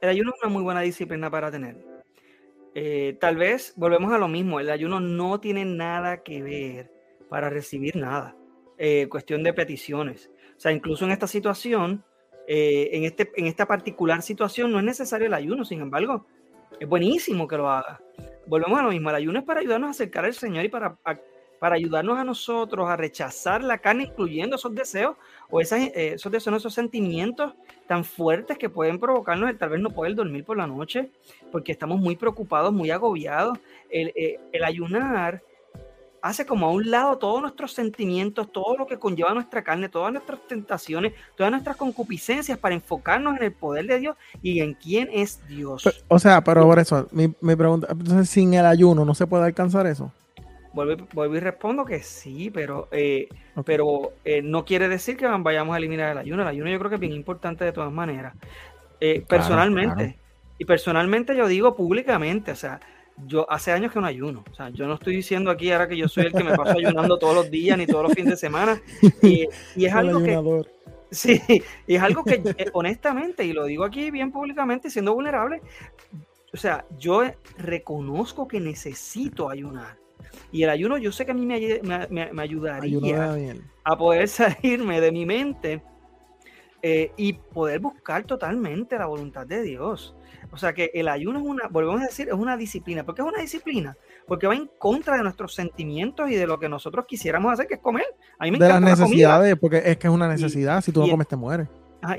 [0.00, 1.76] el ayuno es una muy buena disciplina para tener.
[2.74, 6.99] Eh, tal vez volvemos a lo mismo, el ayuno no tiene nada que ver
[7.30, 8.36] para recibir nada.
[8.76, 10.30] Eh, cuestión de peticiones.
[10.56, 12.04] O sea, incluso en esta situación,
[12.46, 16.26] en, este, en esta particular situación, no es necesario el ayuno, sin embargo,
[16.78, 18.00] es buenísimo que lo haga.
[18.46, 20.98] Volvemos a lo mismo, el ayuno es para ayudarnos a acercar al Señor y para
[21.60, 25.16] para ayudarnos a nosotros a rechazar la carne, incluyendo esos deseos
[25.50, 27.52] o esas, eh, esos deseos, esos sentimientos
[27.86, 31.10] tan fuertes que pueden provocarnos el tal vez no poder dormir por la noche,
[31.52, 33.58] porque estamos muy preocupados, muy agobiados.
[33.90, 35.42] El, eh, el ayunar
[36.22, 40.12] hace como a un lado todos nuestros sentimientos, todo lo que conlleva nuestra carne, todas
[40.12, 45.08] nuestras tentaciones, todas nuestras concupiscencias para enfocarnos en el poder de Dios y en quién
[45.12, 46.04] es Dios.
[46.08, 49.44] o sea, pero por eso, mi, mi pregunta, entonces sin el ayuno no se puede
[49.44, 50.12] alcanzar eso.
[50.72, 53.28] Vuelvo, y respondo que sí, pero, eh,
[53.64, 56.42] pero eh, no quiere decir que vayamos a eliminar el ayuno.
[56.42, 58.34] El ayuno yo creo que es bien importante de todas maneras.
[59.00, 60.16] Eh, personalmente,
[60.58, 62.80] y personalmente yo digo públicamente, o sea,
[63.26, 64.44] yo hace años que no ayuno.
[64.50, 66.78] O sea, yo no estoy diciendo aquí ahora que yo soy el que me paso
[66.78, 68.80] ayunando todos los días ni todos los fines de semana.
[69.22, 70.64] Y, es algo que.
[71.10, 71.40] Sí,
[71.86, 75.60] y es algo que honestamente, y lo digo aquí bien públicamente, siendo vulnerable,
[76.52, 77.22] o sea, yo
[77.58, 79.98] reconozco que necesito ayunar.
[80.52, 83.36] Y el ayuno yo sé que a mí me, me, ayudaría
[83.84, 85.82] a poder salirme de mi mente
[86.82, 90.14] eh, y poder buscar totalmente la voluntad de Dios.
[90.52, 93.04] O sea que el ayuno es una, volvemos a decir, es una disciplina.
[93.04, 93.96] ¿Por qué es una disciplina?
[94.26, 97.74] Porque va en contra de nuestros sentimientos y de lo que nosotros quisiéramos hacer, que
[97.74, 98.06] es comer.
[98.38, 100.80] A mí me de las necesidades, porque es que es una necesidad.
[100.80, 101.68] si tú no comes, te mueres.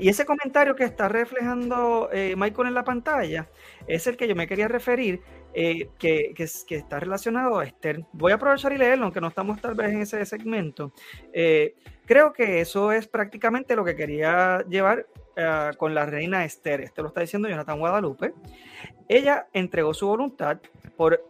[0.00, 3.48] y ese comentario que está reflejando eh, Michael en la pantalla
[3.86, 5.20] es el que yo me quería referir,
[5.54, 8.06] eh, que, está relacionado a Esther.
[8.12, 10.92] Voy a aprovechar y leerlo, aunque no estamos tal vez en ese segmento.
[11.32, 11.74] Eh,
[12.06, 15.06] creo que eso es prácticamente lo que quería llevar
[15.36, 16.80] eh, con la reina Esther.
[16.80, 18.34] Esto lo está diciendo Jonathan Guadalupe.
[19.08, 20.58] Ella entregó su voluntad
[20.96, 21.26] por,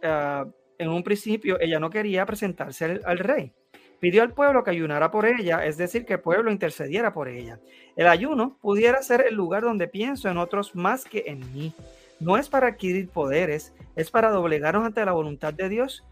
[0.77, 3.51] en un principio, ella no quería presentarse al, al rey
[3.99, 7.61] pidió al pueblo que ayunara por ella, es decir, que el pueblo intercediera por ella.
[7.95, 11.73] El ayuno pudiera ser el lugar donde pienso en otros más que en mí
[12.23, 16.03] no es para adquirir poderes, es para doblegarnos ante la voluntad de Dios,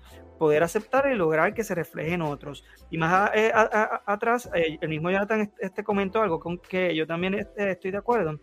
[0.41, 2.63] poder aceptar y lograr que se refleje en otros.
[2.89, 7.35] Y más eh, atrás, eh, el mismo Jonathan este comentó algo con que yo también
[7.35, 8.39] este, estoy de acuerdo.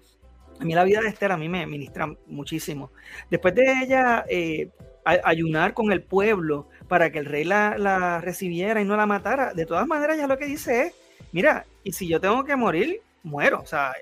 [0.61, 2.92] A mí la vida de Esther a mí me ministra muchísimo.
[3.32, 4.70] Después de ella eh,
[5.05, 9.66] ayunar con el pueblo para que el rey la, recibiera y no la matara, de
[9.66, 10.94] todas maneras ya lo que dice es,
[11.32, 13.59] mira, y si yo tengo que morir, muero.
[13.61, 13.92] O sea,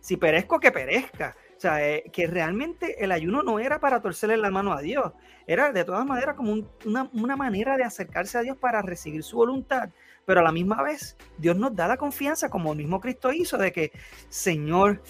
[0.00, 1.34] si perezco, que perezca.
[1.56, 5.12] O sea, eh, que realmente el ayuno no era para torcerle la mano a Dios,
[5.46, 6.54] era de todas maneras como
[6.84, 9.88] una, manera de acercarse a Dios para recibir su voluntad,
[10.26, 13.56] pero a la misma vez Dios nos da la confianza, como el mismo Cristo hizo,
[13.56, 13.92] de que,
[14.28, 15.00] Señor,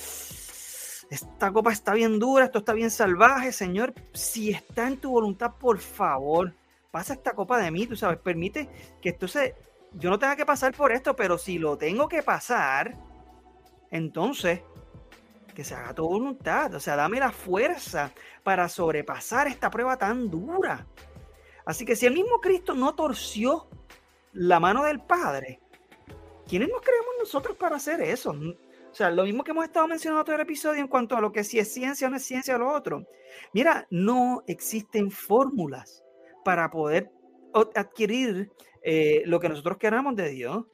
[1.11, 5.53] esta copa está bien dura, esto está bien salvaje, Señor, si está en tu voluntad,
[5.59, 6.53] por favor,
[6.93, 8.69] pasa esta copa de mí, tú sabes, permite
[9.03, 9.57] que esto se,
[9.95, 12.95] yo no tenga que pasar por esto, pero si lo tengo que pasar,
[13.91, 14.61] entonces
[15.57, 16.75] que se haga tu voluntad.
[16.75, 18.13] O sea, dame la fuerza
[18.45, 20.87] para sobrepasar esta prueba tan dura.
[21.65, 23.69] Así que si el mismo Cristo no torció
[24.35, 25.61] la mano del Padre,
[26.47, 28.31] ¿quiénes nos creemos nosotros para hacer eso?
[28.31, 31.33] O sea, lo mismo que hemos estado mencionando todo el episodio en cuanto a lo
[31.33, 33.07] que si es ciencia o no es ciencia o lo otro.
[33.53, 36.05] Mira, no existen fórmulas
[36.45, 37.11] para poder
[37.75, 38.53] adquirir
[38.83, 40.65] eh, lo que nosotros queramos de Dios.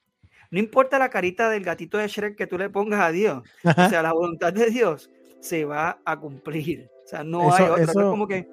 [0.53, 3.43] No importa la carita del gatito de Shrek que tú le pongas a Dios.
[3.65, 6.91] O sea, la voluntad de Dios se va a cumplir.
[7.05, 7.85] O sea, no hay otra.
[7.85, 8.49] Eso, como que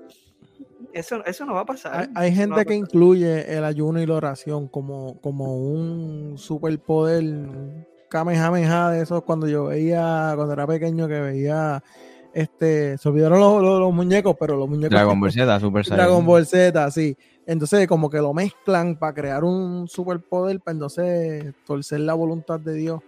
[0.94, 2.10] eso, eso no va a pasar.
[2.16, 9.04] Hay, gente que incluye el ayuno y la oración como, como un superpoder, kamehameha de
[9.04, 11.84] esos cuando yo veía, cuando era pequeño, que veía
[12.34, 14.92] Este, se olvidaron los, los- los muñecos, pero los muñecos.
[14.92, 15.98] Dragon Ball Z, Super Saiyan.
[16.06, 17.18] Dragon Ball Z, sí.
[17.50, 22.76] Entonces, como que lo mezclan para crear un superpoder, para entonces torcer la voluntad de
[22.76, 23.02] Dios.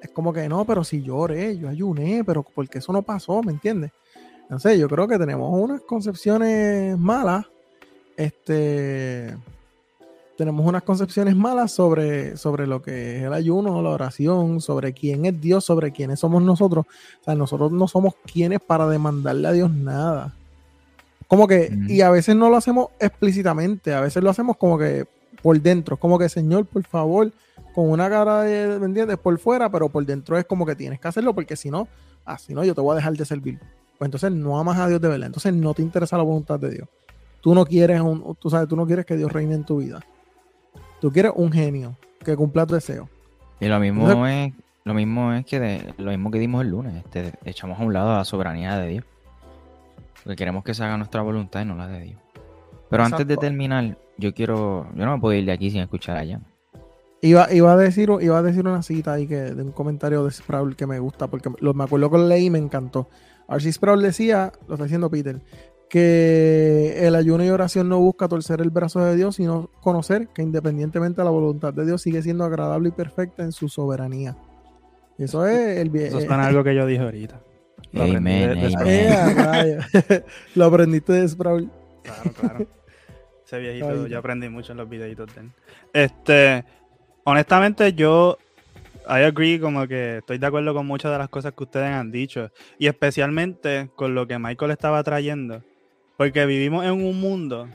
[0.00, 3.50] Es como que no, pero si lloré, yo ayuné, pero porque eso no pasó, ¿me
[3.50, 3.90] entiendes?
[4.42, 7.44] Entonces, yo creo que tenemos unas concepciones malas.
[8.16, 9.36] Este.
[10.36, 15.26] Tenemos unas concepciones malas sobre, sobre lo que es el ayuno, la oración, sobre quién
[15.26, 16.86] es Dios, sobre quiénes somos nosotros.
[17.20, 20.36] O sea, nosotros no somos quienes para demandarle a Dios nada.
[21.28, 25.06] Como que, y a veces no lo hacemos explícitamente, a veces lo hacemos como que
[25.42, 27.32] por dentro, como que Señor, por favor,
[27.74, 29.16] con una cara de, ¿me entiendes?
[29.18, 31.88] Por fuera, pero por dentro es como que tienes que hacerlo porque si no,
[32.24, 33.58] así no, yo te voy a dejar de servir.
[33.98, 36.70] Pues entonces no amas a Dios de verdad, entonces no te interesa la voluntad de
[36.70, 36.88] Dios.
[37.40, 40.00] Tú no quieres un, tú sabes, tú no quieres que Dios reine en tu vida.
[41.00, 43.08] Tú quieres un genio que cumpla tu deseo.
[43.60, 46.70] Y lo mismo Entonces- es, lo mismo es que de- lo mismo que dimos el
[46.70, 49.04] lunes, este, echamos a un lado la soberanía de Dios.
[50.26, 52.20] Porque queremos que se haga nuestra voluntad y no la de Dios.
[52.90, 56.16] Pero antes de terminar, yo quiero, yo no me puedo ir de aquí sin escuchar
[56.16, 56.40] allá.
[57.20, 60.32] Iba, iba, a decir, iba a decir una cita ahí que, de un comentario de
[60.32, 63.08] Sproul que me gusta, porque lo, me acuerdo que lo leí y me encantó.
[63.46, 65.40] Archie Sproul decía, lo está diciendo Peter,
[65.88, 70.42] que el ayuno y oración no busca torcer el brazo de Dios, sino conocer que
[70.42, 74.36] independientemente de la voluntad de Dios sigue siendo agradable y perfecta en su soberanía.
[75.18, 76.08] Y eso es el bien.
[76.08, 77.40] Eso suena a algo que yo dije ahorita.
[77.92, 79.80] Lo aprendí Amen, de- de amen.
[79.80, 80.04] Sproul.
[80.10, 80.24] Eh,
[80.54, 81.70] lo aprendiste de Sproul.
[82.02, 82.66] Claro, claro.
[83.46, 84.10] Ese viejito, Ay.
[84.10, 85.50] yo aprendí mucho en los videitos de él.
[85.92, 86.64] Este,
[87.24, 88.38] honestamente, yo
[89.08, 92.10] I agree, como que estoy de acuerdo con muchas de las cosas que ustedes han
[92.10, 92.50] dicho.
[92.76, 95.62] Y especialmente con lo que Michael estaba trayendo.
[96.16, 97.68] Porque vivimos en un mundo,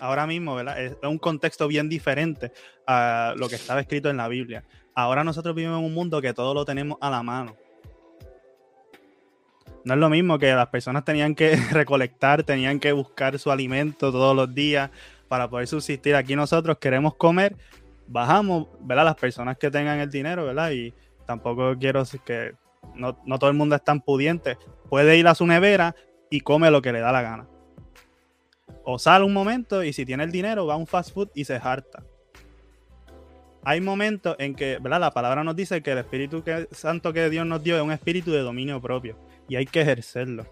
[0.00, 0.78] ahora mismo, ¿verdad?
[0.82, 2.52] Es un contexto bien diferente
[2.86, 4.64] a lo que estaba escrito en la Biblia.
[4.94, 7.56] Ahora nosotros vivimos en un mundo que todo lo tenemos a la mano.
[9.86, 14.10] No es lo mismo que las personas tenían que recolectar, tenían que buscar su alimento
[14.10, 14.90] todos los días
[15.28, 16.16] para poder subsistir.
[16.16, 17.54] Aquí nosotros queremos comer,
[18.08, 19.04] bajamos, ¿verdad?
[19.04, 20.72] Las personas que tengan el dinero, ¿verdad?
[20.72, 20.92] Y
[21.24, 22.54] tampoco quiero que
[22.96, 24.58] no, no todo el mundo es tan pudiente.
[24.90, 25.94] Puede ir a su nevera
[26.30, 27.46] y come lo que le da la gana.
[28.82, 31.44] O sale un momento y si tiene el dinero va a un fast food y
[31.44, 32.02] se harta.
[33.62, 34.98] Hay momentos en que, ¿verdad?
[34.98, 37.92] La palabra nos dice que el Espíritu que- Santo que Dios nos dio es un
[37.92, 39.16] espíritu de dominio propio
[39.48, 40.46] y hay que ejercerlo.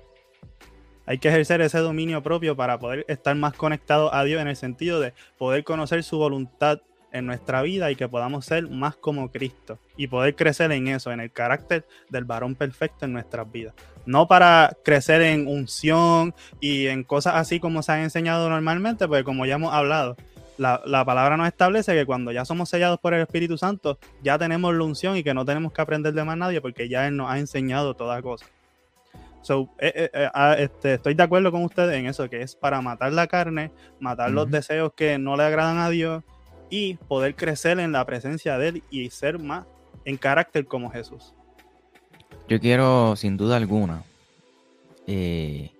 [1.06, 4.56] Hay que ejercer ese dominio propio para poder estar más conectados a Dios en el
[4.56, 6.80] sentido de poder conocer su voluntad
[7.14, 11.12] en nuestra vida y que podamos ser más como Cristo y poder crecer en eso,
[11.12, 13.74] en el carácter del varón perfecto en nuestras vidas.
[14.04, 19.22] No para crecer en unción y en cosas así como se han enseñado normalmente, porque
[19.22, 20.16] como ya hemos hablado,
[20.58, 24.36] la, la palabra nos establece que cuando ya somos sellados por el Espíritu Santo, ya
[24.36, 27.16] tenemos la unción y que no tenemos que aprender de más nadie porque ya Él
[27.16, 28.46] nos ha enseñado toda cosa.
[29.44, 32.56] So, eh, eh, eh, ah, este, estoy de acuerdo con ustedes en eso, que es
[32.56, 33.70] para matar la carne,
[34.00, 36.24] matar los deseos que no le agradan a Dios
[36.70, 39.66] y poder crecer en la presencia de Él y ser más
[40.06, 41.34] en carácter como Jesús.
[42.48, 44.02] Yo quiero, sin duda alguna,
[45.06, 45.72] eh,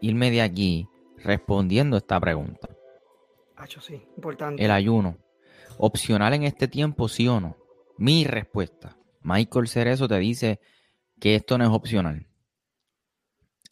[0.00, 2.70] irme de aquí respondiendo esta pregunta.
[3.56, 4.64] Hacho, sí, importante.
[4.64, 5.18] El ayuno,
[5.76, 7.58] opcional en este tiempo, sí o no?
[7.98, 8.96] Mi respuesta.
[9.20, 10.60] Michael Cerezo te dice
[11.20, 12.29] que esto no es opcional.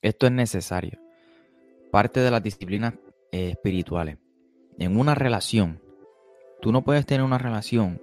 [0.02, 0.98] Esto es necesario.
[1.90, 2.94] Parte de las disciplinas
[3.32, 4.18] eh, espirituales.
[4.78, 5.80] En una relación,
[6.60, 8.00] tú no puedes tener una relación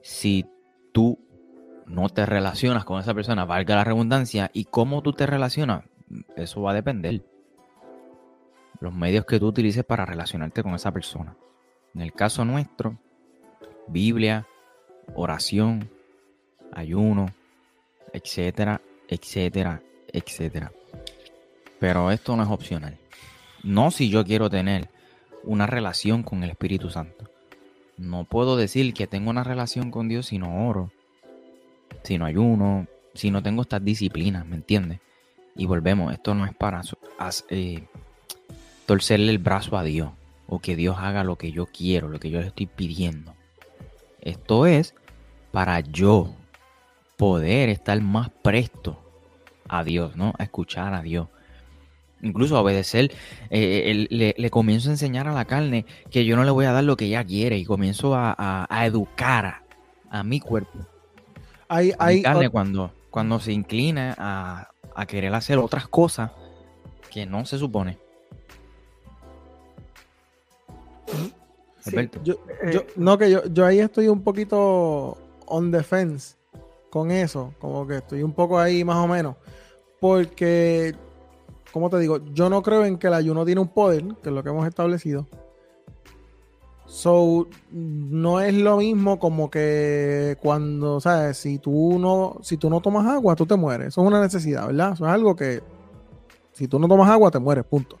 [0.00, 0.46] si
[0.92, 1.18] tú
[1.86, 5.84] no te relacionas con esa persona, valga la redundancia, y cómo tú te relacionas,
[6.36, 7.24] eso va a depender.
[8.80, 11.36] Los medios que tú utilices para relacionarte con esa persona.
[11.94, 12.98] En el caso nuestro,
[13.86, 14.46] Biblia,
[15.14, 15.90] oración,
[16.72, 17.26] ayuno,
[18.12, 20.72] etcétera, etcétera, etcétera.
[21.78, 22.98] Pero esto no es opcional.
[23.62, 24.88] No si yo quiero tener
[25.44, 27.30] una relación con el Espíritu Santo.
[27.96, 30.90] No puedo decir que tengo una relación con Dios si no oro,
[32.02, 35.00] si no ayuno, si no tengo estas disciplinas, ¿me entiendes?
[35.54, 36.82] Y volvemos, esto no es para
[37.50, 37.84] eh,
[38.86, 40.10] torcerle el brazo a Dios
[40.46, 43.34] o que Dios haga lo que yo quiero, lo que yo le estoy pidiendo.
[44.20, 44.94] Esto es
[45.50, 46.34] para yo
[47.16, 49.01] poder estar más presto
[49.72, 50.34] a Dios, ¿no?
[50.38, 51.28] A escuchar a Dios.
[52.20, 53.10] Incluso a obedecer,
[53.50, 56.66] eh, el- le, le comienzo a enseñar a la carne que yo no le voy
[56.66, 59.62] a dar lo que ella quiere y comienzo a, a- a educar a,
[60.10, 60.78] a mi cuerpo,
[61.68, 66.30] Hay, mi hay, carne cuando, cuando se inclina a, a querer hacer otras cosas
[67.10, 67.98] que no se supone.
[71.80, 72.08] Sí.
[72.22, 76.36] Yo, Eh, yo- no, que yo, yo ahí estoy un poquito on the fence
[76.90, 79.34] con eso, como que estoy un poco ahí más o menos,
[80.02, 80.96] Porque,
[81.72, 84.34] como te digo, yo no creo en que el ayuno tiene un poder, que es
[84.34, 85.28] lo que hemos establecido.
[86.86, 91.36] So, no es lo mismo como que cuando, ¿sabes?
[91.36, 93.88] Si tú no, si tú no tomas agua, tú te mueres.
[93.88, 94.94] Eso es una necesidad, ¿verdad?
[94.94, 95.62] Eso es algo que,
[96.52, 97.96] si tú no tomas agua, te mueres, punto.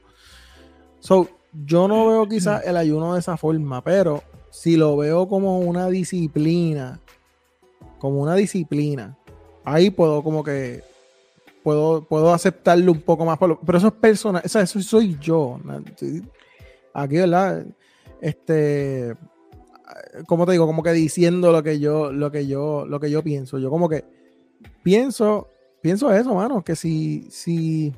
[0.98, 1.28] So,
[1.64, 5.86] yo no veo quizás el ayuno de esa forma, pero si lo veo como una
[5.86, 6.98] disciplina,
[8.00, 9.16] como una disciplina,
[9.62, 10.90] ahí puedo como que
[11.62, 15.58] puedo, puedo aceptarlo un poco más, pero eso es personal, eso soy yo.
[16.94, 17.64] Aquí, ¿verdad?
[18.20, 19.16] Este,
[20.26, 23.22] como te digo, como que diciendo lo que yo, lo que yo, lo que yo
[23.22, 23.58] pienso.
[23.58, 24.04] Yo como que
[24.82, 25.48] pienso,
[25.80, 27.92] pienso eso, mano, que si, si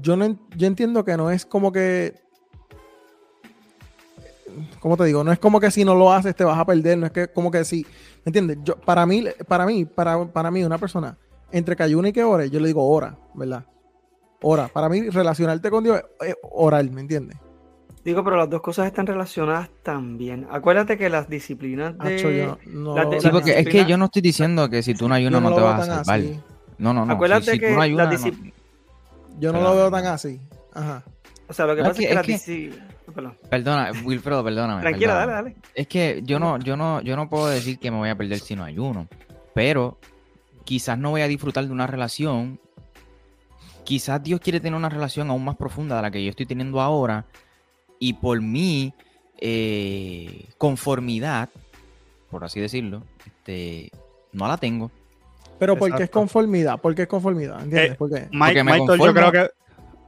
[0.00, 2.24] yo no yo entiendo que no es como que
[4.80, 5.24] ¿cómo te digo?
[5.24, 7.28] No es como que si no lo haces te vas a perder, no es que
[7.28, 7.82] como que si,
[8.24, 8.58] ¿me entiendes?
[8.62, 11.16] Yo, para mí, para mí, para, para mí, una persona,
[11.54, 13.64] entre que ayune y que ore, yo le digo ora, ¿verdad?
[14.42, 14.68] Ora.
[14.68, 17.38] Para mí, relacionarte con Dios es orar, ¿me entiendes?
[18.04, 20.48] Digo, pero las dos cosas están relacionadas también.
[20.50, 22.56] Acuérdate que las disciplinas de...
[23.20, 25.60] sí, porque es que yo no estoy diciendo que si tú no ayunas no, te
[25.60, 26.20] vas a salvar.
[26.76, 27.12] No, no, no.
[27.14, 27.72] Acuérdate que
[29.38, 30.40] Yo no lo veo tan así.
[30.74, 31.04] Ajá.
[31.48, 32.94] O sea, lo que pasa es que, las disciplinas
[33.48, 34.80] Perdona, Wilfredo, perdóname.
[34.80, 35.56] Tranquila, dale, dale.
[35.74, 38.40] Es que yo no, yo no, yo no puedo decir que me voy a perder
[38.40, 39.06] si no ayuno,
[39.54, 39.98] pero
[40.64, 42.60] quizás no voy a disfrutar de una relación.
[43.84, 46.80] Quizás Dios quiere tener una relación aún más profunda de la que yo estoy teniendo
[46.80, 47.26] ahora
[47.98, 48.94] y por mi
[49.38, 51.50] eh, conformidad,
[52.30, 53.90] por así decirlo, este,
[54.32, 54.90] no la tengo.
[55.58, 56.80] Pero ¿por qué es conformidad?
[56.80, 57.62] ¿Por qué es conformidad?
[57.62, 57.92] ¿Entiendes?
[57.92, 58.28] Eh, ¿Por qué?
[58.32, 59.50] Michael, yo creo que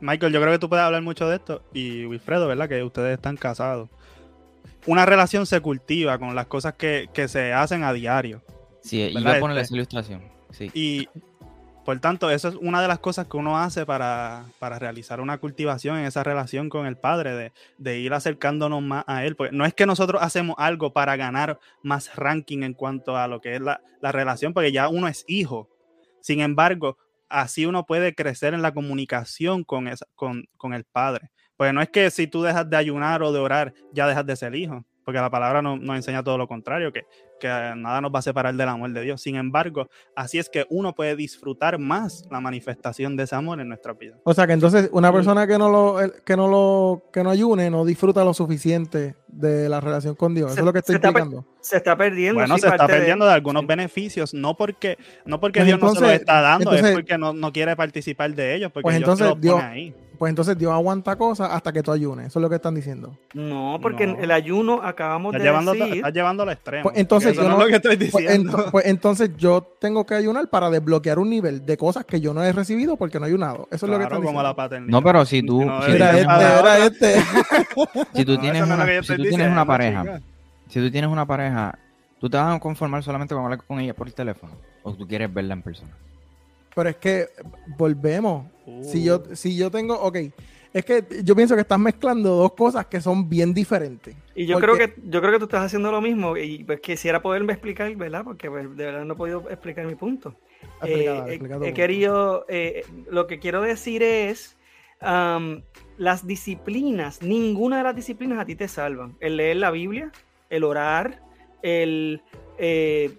[0.00, 2.68] Michael, yo creo que tú puedes hablar mucho de esto y Wilfredo, ¿verdad?
[2.68, 3.88] Que ustedes están casados.
[4.86, 8.42] Una relación se cultiva con las cosas que, se hacen a diario.
[8.82, 10.35] Sí, iba a ponerle esa ilustración.
[10.56, 10.70] Sí.
[10.74, 11.08] Y
[11.86, 15.98] por tanto, eso es una de las cosas que uno hace para, realizar una cultivación
[15.98, 19.36] en esa relación con el Padre, de, ir acercándonos más a Él.
[19.36, 23.40] Porque no es que nosotros hacemos algo para ganar más ranking en cuanto a lo
[23.40, 25.68] que es la, la relación, porque ya uno es hijo.
[26.20, 26.98] Sin embargo,
[27.28, 31.30] así uno puede crecer en la comunicación con, con, el Padre.
[31.56, 34.34] Pues no es que si tú dejas de ayunar o de orar, ya dejas de
[34.34, 37.06] ser hijo, porque la palabra nos enseña todo lo contrario, que
[37.38, 39.20] que nada nos va a separar del amor de Dios.
[39.20, 43.68] Sin embargo, así es que uno puede disfrutar más la manifestación de ese amor en
[43.68, 44.16] nuestra vida.
[44.24, 47.70] O sea que entonces una persona que no lo que no lo que no ayune
[47.70, 50.52] no disfruta lo suficiente de la relación con Dios.
[50.52, 51.44] Eso es lo que estoy explicando.
[51.60, 52.40] se está perdiendo.
[52.40, 56.00] Bueno, se está perdiendo de, algunos beneficios, no porque no porque pues Dios no se
[56.00, 59.60] lo está dando, es porque no, no, quiere participar de ellos, porque pues entonces Dios,
[59.62, 62.26] ahí pues entonces Dios aguanta cosas hasta que tú ayunes.
[62.26, 63.16] Eso es lo que están diciendo.
[63.34, 65.96] No, porque el ayuno acabamos de llevando, decir...
[65.96, 66.82] Estás llevando al extremo.
[66.84, 68.66] Pues entonces, yo no, lo que estoy pues diciendo.
[68.70, 72.42] Pues, entonces yo tengo que ayunar para desbloquear un nivel de cosas que yo no
[72.42, 73.68] he recibido porque no he ayunado.
[73.70, 74.70] Eso es lo que están como diciendo.
[74.70, 75.60] La no, pero si tú...
[75.60, 77.14] si era este, era este.
[78.14, 80.20] si tú tienes una, si tú tienes una pareja,
[80.68, 81.78] si tú tienes una pareja,
[82.20, 84.54] ¿tú te vas a conformar solamente con hablar con ella por el teléfono?
[84.82, 85.92] ¿O tú quieres verla en persona?
[86.76, 87.28] Pero es que
[87.78, 88.44] volvemos.
[88.82, 90.18] Si yo, si yo tengo, ok,
[90.74, 94.14] es que yo pienso que estás mezclando dos cosas que son bien diferentes.
[94.34, 97.22] Y yo creo que yo creo que tú estás haciendo lo mismo y pues quisiera
[97.22, 98.24] poderme explicar, ¿verdad?
[98.24, 100.34] Porque pues, de verdad no he podido explicar mi punto.
[100.82, 104.58] Eh, he, querido, eh, lo que quiero decir es,
[105.00, 109.16] las disciplinas, ninguna de las disciplinas a ti te salvan.
[109.20, 110.12] El leer la Biblia,
[110.50, 111.22] el orar,
[111.62, 112.20] el,
[112.58, 113.16] eh,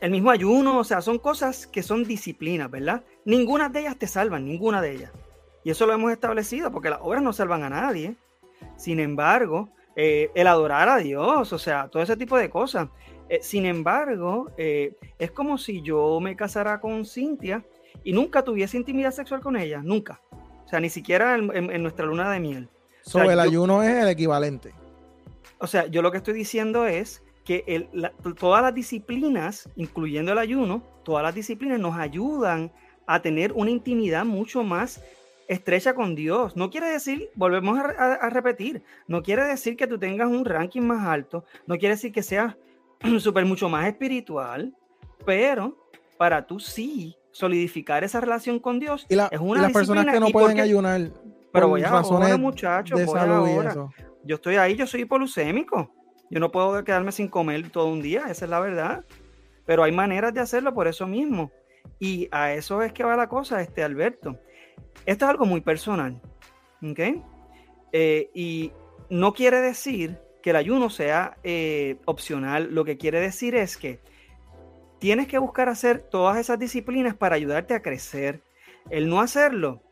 [0.00, 3.04] el mismo ayuno, o sea, son cosas que son disciplinas, ¿verdad?
[3.24, 5.12] Ninguna de ellas te salvan, ninguna de ellas.
[5.62, 8.16] Y eso lo hemos establecido porque las obras no salvan a nadie.
[8.76, 12.88] Sin embargo, eh, el adorar a Dios, o sea, todo ese tipo de cosas.
[13.28, 17.64] Eh, sin embargo, eh, es como si yo me casara con Cintia
[18.02, 20.22] y nunca tuviese intimidad sexual con ella, nunca.
[20.64, 22.68] O sea, ni siquiera en, nuestra luna de miel.
[23.02, 24.72] Sobre el ayuno es el equivalente.
[25.58, 27.88] O sea, yo lo que estoy diciendo es que
[28.38, 32.70] todas las disciplinas, incluyendo el ayuno, todas las disciplinas nos ayudan
[33.06, 35.02] a tener una intimidad mucho más
[35.48, 36.56] estrecha con Dios.
[36.56, 41.06] No quiere decir, volvemos a, repetir, no quiere decir que tú tengas un ranking más
[41.06, 42.56] alto, no quiere decir que seas
[43.18, 44.72] súper mucho más espiritual,
[45.24, 45.76] pero
[46.16, 50.20] para tú sí solidificar esa relación con Dios y, es una y las personas que
[50.20, 51.10] no pueden ayunar
[51.52, 53.74] pero voy ahora muchachos voy ahora.
[54.24, 55.90] yo estoy ahí yo soy hipolucémico
[56.30, 59.04] yo no puedo quedarme sin comer todo un día esa es la verdad.
[59.66, 61.52] Pero hay maneras de hacerlo por eso mismo.
[61.98, 64.38] Y a eso es que va la cosa este Alberto.
[65.06, 66.20] Esto es algo muy personal,
[66.82, 67.00] ¿ok?
[67.92, 68.72] Eh, y
[69.10, 74.00] no quiere decir que el ayuno sea eh, opcional, lo que quiere decir es que
[74.98, 78.40] tienes que buscar hacer todas esas disciplinas para ayudarte a crecer.
[78.88, 79.82] El no hacerlo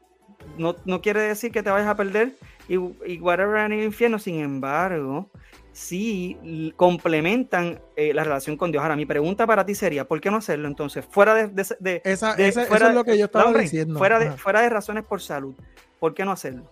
[0.56, 2.34] no, no quiere decir que te vayas a perder
[2.68, 5.30] y, y whatever en el infierno, sin embargo,
[5.78, 8.82] sí complementan eh, la relación con Dios.
[8.82, 11.04] Ahora, mi pregunta para ti sería, ¿por qué no hacerlo entonces?
[11.08, 11.48] Fuera de...
[11.78, 12.34] de, esa,
[12.66, 13.96] fuera, es lo que yo estaba diciendo.
[13.96, 15.54] Fuera de, fuera de razones por salud,
[16.00, 16.70] ¿por qué no hacerlo?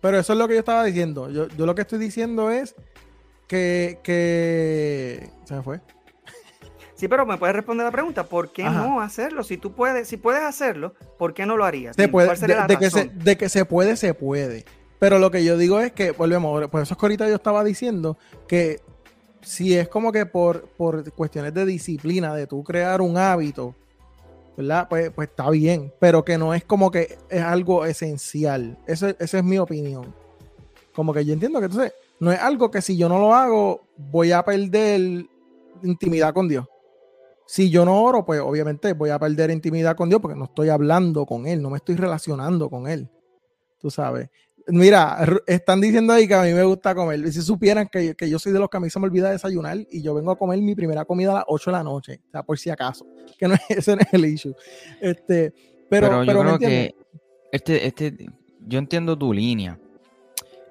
[0.00, 1.30] Pero eso es lo que yo estaba diciendo.
[1.30, 2.74] Yo, yo lo que estoy diciendo es
[3.46, 5.30] que, que...
[5.44, 5.80] Se me fue.
[6.94, 9.44] Sí, pero me puedes responder la pregunta, ¿por qué no hacerlo?
[9.44, 11.96] Si tú puedes, si puedes hacerlo, ¿por qué no lo harías?
[11.96, 12.10] de,
[12.76, 14.64] que se, de que se puede, se puede.
[14.98, 17.62] Pero lo que yo digo es que, volvemos, por eso es que ahorita yo estaba
[17.62, 18.80] diciendo que
[19.40, 23.74] si es como que por, por cuestiones de disciplina, de tú crear un hábito,
[24.56, 24.88] ¿verdad?
[24.88, 28.76] Pues, pues está bien, pero que no es como que es algo esencial.
[28.86, 30.12] esa es mi opinión.
[30.92, 33.82] Como que yo entiendo que entonces no es algo que si yo no lo hago,
[33.96, 35.26] voy a perder
[35.82, 36.66] intimidad con Dios.
[37.46, 40.68] Si yo no oro, pues obviamente voy a perder intimidad con Dios porque no estoy
[40.68, 43.08] hablando con Él, no me estoy relacionando con Él.
[43.78, 44.28] Tú sabes.
[44.68, 47.20] Mira, están diciendo ahí que a mí me gusta comer.
[47.20, 49.78] Y si supieran que, yo soy de los que a mí se me olvida desayunar
[49.90, 52.30] y yo vengo a comer mi primera comida a las 8 de la noche, o
[52.30, 53.06] sea, por si acaso,
[53.38, 54.54] que no es, ese no es el issue.
[55.00, 55.54] Este,
[55.88, 56.94] pero, yo creo que
[57.50, 58.30] este, este,
[58.66, 59.78] yo entiendo tu línea,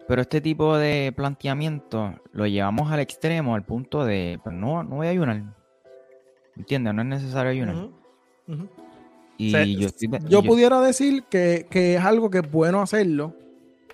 [0.07, 4.97] pero este tipo de planteamiento lo llevamos al extremo, al punto de, pues no, no
[4.97, 5.43] voy a ayunar.
[6.55, 6.93] ¿Entiendes?
[6.93, 7.89] No es necesario ayunar.
[9.37, 9.89] Y yo,
[10.27, 13.35] yo, pudiera decir que, que es algo que es bueno hacerlo,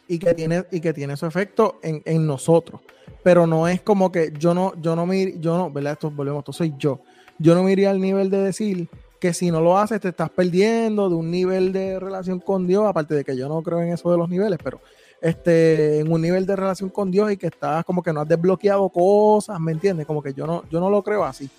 [0.07, 2.81] y que tiene, y que tiene su efecto en, nosotros.
[3.23, 5.93] Pero no es como que yo no, yo no me, yo no, ¿verdad?
[5.93, 7.01] Esto volvemos, esto soy yo.
[7.39, 8.89] Yo no me iría al nivel de decir
[9.19, 12.85] que si no lo haces te estás perdiendo de un nivel de relación con Dios,
[12.85, 14.81] aparte de que yo no creo en eso de los niveles, pero
[15.21, 18.27] este, en un nivel de relación con Dios y que estás como que no has
[18.27, 20.05] desbloqueado cosas, ¿me entiendes?
[20.05, 21.49] Como que yo no, yo no lo creo así.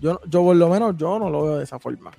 [0.00, 2.10] Yo, yo por lo menos yo no lo veo de esa forma.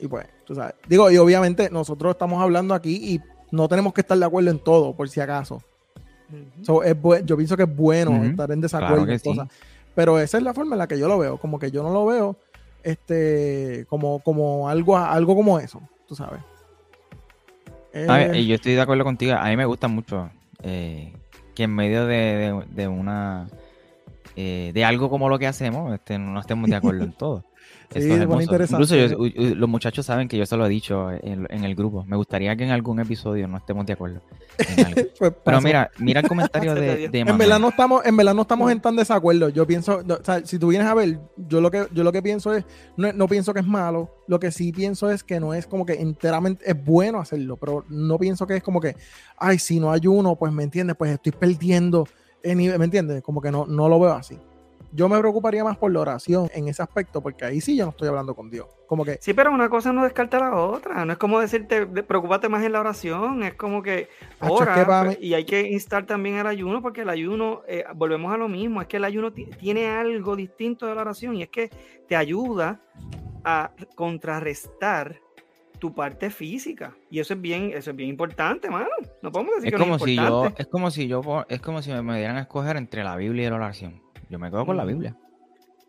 [0.00, 0.74] Y pues, tú sabes.
[0.88, 3.20] Digo, y obviamente nosotros estamos hablando aquí y
[3.50, 5.62] no tenemos que estar de acuerdo en todo, por si acaso.
[6.64, 9.48] yo pienso que es bueno estar en desacuerdo en cosas.
[9.94, 11.36] Pero esa es la forma en la que yo lo veo.
[11.38, 12.36] Como que yo no lo veo
[12.82, 16.40] este como, como algo, algo como eso, tú sabes.
[17.92, 19.34] Eh, yo estoy de acuerdo contigo.
[19.34, 20.30] A mí me gusta mucho
[20.62, 21.12] eh,
[21.54, 23.48] que en medio de, una
[24.36, 27.44] eh, de algo como lo que hacemos, este, no estemos de acuerdo en todo.
[27.92, 28.84] Sí, es muy interesante.
[28.84, 32.04] Incluso los muchachos saben que yo se lo he dicho en, el grupo.
[32.04, 34.20] Me gustaría que en algún episodio no estemos de acuerdo.
[35.18, 38.42] Pues Pero mira, mira el comentario de, de En verdad no estamos, en verdad no
[38.42, 39.48] estamos en tan desacuerdo.
[39.48, 42.22] Yo pienso, o sea, si tú vienes a ver, yo lo que, yo lo que
[42.22, 42.64] pienso es,
[42.96, 44.14] no, no pienso que es malo.
[44.28, 47.84] Lo que sí pienso es que no es como que enteramente es bueno hacerlo, pero
[47.88, 48.96] no pienso que es como que,
[49.36, 52.06] ay, si no hay uno, pues me entiendes, pues estoy perdiendo.
[52.44, 53.22] ¿Me entiendes?
[53.22, 54.38] Como que no, no lo veo así
[54.92, 57.90] yo me preocuparía más por la oración en ese aspecto, porque ahí sí yo no
[57.90, 58.66] estoy hablando con Dios.
[58.86, 59.18] Como que.
[59.20, 61.04] Sí, pero una cosa no descarta la otra.
[61.04, 63.42] No es como decirte, preocúpate más en la oración.
[63.42, 64.08] Es como que
[64.40, 65.14] ora.
[65.20, 68.80] y hay que instar también el ayuno, porque el ayuno, eh, volvemos a lo mismo,
[68.80, 71.70] es que el ayuno tiene algo distinto de la oración y es que
[72.08, 72.80] te ayuda
[73.44, 75.20] a contrarrestar
[75.78, 76.94] tu parte física.
[77.10, 78.90] Y eso es bien, eso es bien importante, mano.
[79.22, 81.60] No podemos decir es que como no es si yo, es como si yo, es
[81.60, 84.09] como si me dieran a escoger entre la Biblia y la oración.
[84.30, 85.16] Yo me quedo con la Biblia.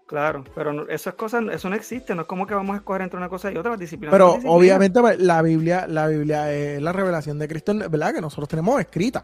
[0.08, 3.18] Claro, pero esas cosas, eso no existe, no es como que vamos a escoger entre
[3.18, 4.12] una cosa y otra, disciplina.
[4.12, 8.14] Pero obviamente pues, la Biblia, la Biblia es la revelación de Cristo, ¿verdad?
[8.14, 9.24] Que nosotros tenemos escrita.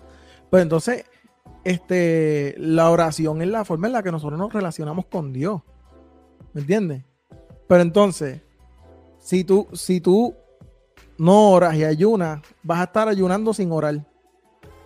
[0.49, 1.03] Pues entonces,
[1.65, 5.61] este, la oración es la forma en la que nosotros nos relacionamos con Dios.
[6.53, 7.03] ¿Me entiendes?
[7.67, 8.41] Pero entonces,
[9.19, 10.35] si tú, si tú
[11.17, 14.05] no oras y ayunas, vas a estar ayunando sin orar.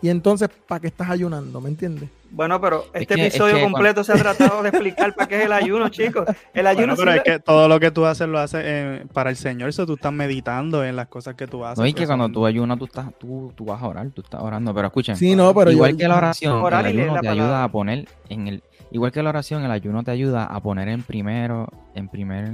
[0.01, 1.61] Y entonces, ¿para qué estás ayunando?
[1.61, 2.09] ¿Me entiendes?
[2.31, 5.89] Bueno, pero este episodio completo se ha tratado de explicar para qué es el ayuno,
[5.89, 6.27] chicos.
[6.53, 9.35] El ayuno pero es que todo lo que tú haces lo haces eh, para el
[9.35, 11.79] Señor, eso tú estás meditando en las cosas que tú haces.
[11.79, 14.41] No, y que cuando tú ayunas, tú, estás, tú, tú vas a orar, tú estás
[14.41, 14.73] orando.
[14.73, 18.07] Pero escuchen, sí, no, pero igual que la oración, el ayuno te ayuda a poner
[18.29, 18.63] en el...
[18.91, 22.49] Igual que la oración, el ayuno te ayuda a poner en primero, en primer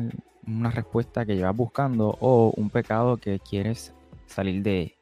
[0.47, 3.93] una respuesta que llevas buscando o un pecado que quieres
[4.27, 4.95] salir de,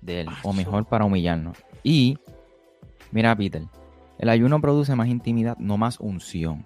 [0.00, 1.56] de él, o mejor para humillarnos.
[1.82, 2.18] Y,
[3.10, 3.62] mira, Peter,
[4.18, 6.64] el ayuno produce más intimidad, no más unción.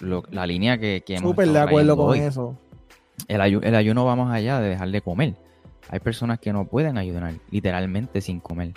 [0.00, 2.56] la línea que, que Súper de acuerdo con eso.
[3.28, 5.34] El, el ayuno va más allá de dejar de comer.
[5.88, 8.72] Hay personas que no pueden ayunar literalmente sin comer.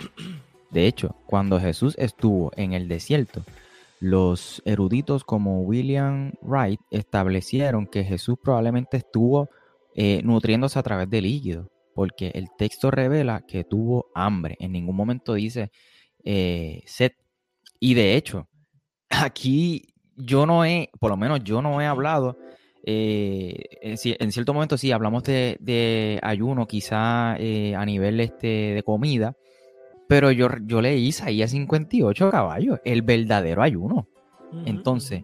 [0.70, 3.42] De hecho, cuando Jesús estuvo en el desierto,
[3.98, 9.50] los eruditos como William Wright establecieron que Jesús probablemente estuvo
[9.94, 14.56] eh, nutriéndose a través de líquido, porque el texto revela que tuvo hambre.
[14.60, 15.70] En ningún momento dice
[16.24, 17.12] eh, sed
[17.80, 18.46] y de hecho,
[19.08, 22.36] aquí yo no he, por lo menos yo no he hablado,
[22.84, 28.20] eh, en, ci- en cierto momento sí, hablamos de, de ayuno quizá eh, a nivel
[28.20, 29.34] este, de comida,
[30.08, 34.06] pero yo, yo leí Isaías 58 caballos, el verdadero ayuno.
[34.66, 35.22] Entonces.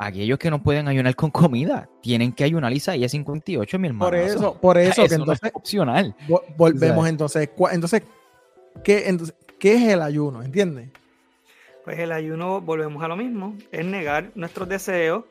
[0.00, 4.10] Aquellos que no pueden ayunar con comida, tienen que ayunar Isaías 58, mi hermano.
[4.10, 6.14] Por eso, por eso, que no es entonces opcional.
[6.28, 7.50] vo- volvemos O sea, entonces.
[7.72, 8.02] Entonces,
[8.84, 10.40] ¿qué, entonces, ¿qué es el ayuno?
[10.44, 10.90] ¿Entiendes?
[11.88, 15.24] Pues el ayuno, volvemos a lo mismo, es negar nuestros deseos,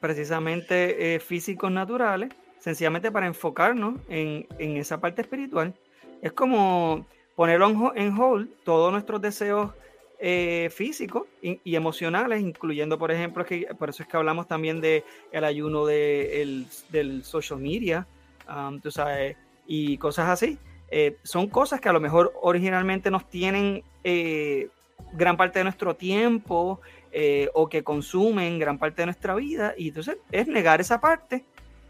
[0.00, 2.30] precisamente eh, físicos naturales,
[2.60, 5.74] sencillamente para enfocarnos en, en esa parte espiritual.
[6.22, 9.72] Es como ponerlo en, ho- en hold todos nuestros deseos
[10.18, 14.80] eh, físicos y, y emocionales, incluyendo, por ejemplo, que por eso es que hablamos también
[14.80, 18.06] de el ayuno de el- del social media,
[18.48, 19.36] um, tú sabes,
[19.66, 20.56] y cosas así.
[20.88, 24.68] Eh, son cosas que a lo mejor originalmente nos tienen eh,
[25.12, 26.80] gran parte de nuestro tiempo
[27.12, 31.44] eh, o que consumen gran parte de nuestra vida y entonces es negar esa parte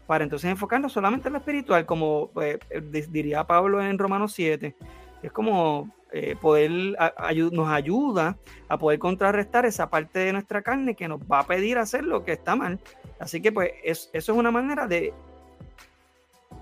[0.07, 2.59] para entonces enfocarnos solamente en lo espiritual, como eh,
[2.91, 4.75] di- diría Pablo en Romanos 7,
[5.21, 8.37] es como eh, poder, a- nos ayuda
[8.67, 12.23] a poder contrarrestar esa parte de nuestra carne que nos va a pedir hacer lo
[12.25, 12.79] que está mal.
[13.19, 15.13] Así que pues es- eso es una manera de,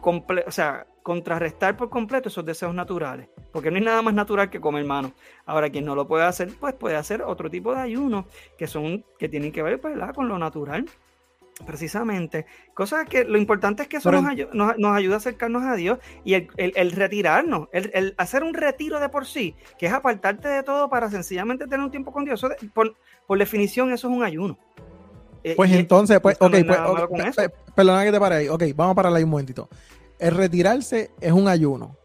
[0.02, 4.50] comple- o sea, contrarrestar por completo esos deseos naturales, porque no hay nada más natural
[4.50, 5.14] que comer mano.
[5.46, 8.26] Ahora, quien no lo puede hacer, pues puede hacer otro tipo de ayuno
[8.58, 10.86] que son, que tienen que ver pues, con lo natural,
[11.66, 12.46] precisamente.
[12.74, 15.64] Cosas que lo importante es que eso Pero nos, ayu- nos, nos ayuda a acercarnos
[15.64, 19.56] a Dios y el, el- el retirarnos, el, el hacer un retiro de por sí,
[19.78, 22.40] que es apartarte de todo para sencillamente tener un tiempo con Dios.
[22.40, 22.96] Eso de- por,
[23.28, 24.58] por definición, eso es un ayuno.
[25.44, 27.08] Eh, Pues entonces, pues, ok, pues, nada
[27.76, 28.48] perdona que te pare ahí.
[28.50, 29.70] Ok, vamos a pararla ahí un momentito.
[30.20, 31.98] El retirarse es un ayuno.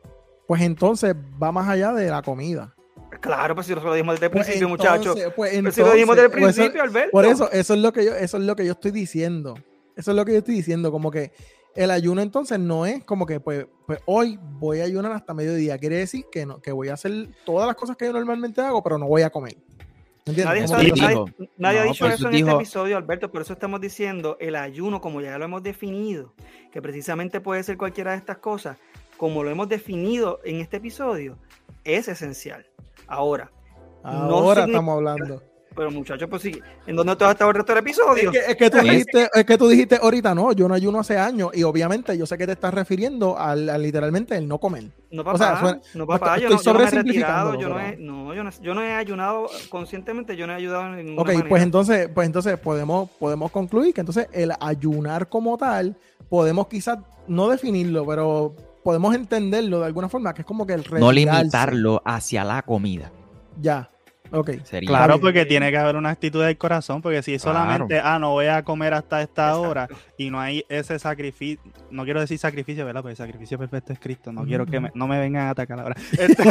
[0.47, 2.73] Pues entonces va más allá de la comida.
[3.21, 5.15] Claro, pues si lo dijimos desde el Pues principio, muchachos.
[5.35, 7.11] Pues Pues si lo dijimos desde el pues eso- principio, Alberto.
[7.11, 9.55] Por eso, eso es lo que yo, eso es lo que yo estoy diciendo.
[9.97, 11.33] Eso es lo que yo estoy diciendo, como que
[11.75, 15.79] el ayuno entonces no es como que pues, pues hoy voy a ayunar hasta mediodía.
[15.79, 18.83] Quiere decir que no, que voy a hacer todas las cosas que yo normalmente hago,
[18.83, 19.57] pero no voy a comer.
[20.27, 23.31] Nadie, nadie ha No, dicho eso eso en este episodio, Alberto.
[23.31, 26.35] Por eso estamos diciendo el ayuno, como ya lo hemos definido,
[26.73, 28.77] que precisamente puede ser cualquiera de estas cosas,
[29.17, 31.39] como lo hemos definido en este episodio,
[31.85, 32.67] es esencial.
[33.07, 33.53] Ahora,
[34.03, 35.43] no Ahora significa- estamos hablando.
[35.77, 38.31] Pero muchachos, pues sí, ¿en dónde te has estado el resto del episodio?
[38.31, 40.99] Es que, es que tú dijiste, es que tú dijiste ahorita, no, yo no ayuno
[41.01, 44.59] hace años y obviamente yo sé que te estás refiriendo al, al literalmente el no
[44.59, 44.85] comer.
[45.11, 47.61] No, o papá, sea, suena- no, papá, estoy yo no, yo no me he retirado,
[47.61, 50.87] yo no he, no, yo no, yo no he ayunado conscientemente, yo no he ayudado
[50.87, 51.49] en ninguna Ok, manera.
[51.49, 55.95] pues entonces, pues entonces podemos, podemos concluir que entonces el ayunar como tal,
[56.29, 56.99] podemos quizás
[57.29, 61.41] no definirlo, pero podemos entenderlo de alguna forma, que es como que el No retirarse.
[61.41, 63.11] limitarlo hacia la comida.
[63.61, 63.91] Ya,
[64.31, 64.51] ok.
[64.65, 64.89] Sería.
[64.89, 65.21] Claro, bien.
[65.21, 67.59] porque tiene que haber una actitud del corazón, porque si Claro.
[67.59, 69.63] solamente, ah, no voy a comer hasta esta Exacto.
[69.71, 71.61] hora y no hay ese sacrificio,
[71.91, 73.03] no quiero decir sacrificio, ¿verdad?
[73.03, 75.79] Porque el sacrificio perfecto es Cristo, no quiero que me- no me vengan a atacar
[75.81, 75.97] ahora.
[76.19, 76.45] Este,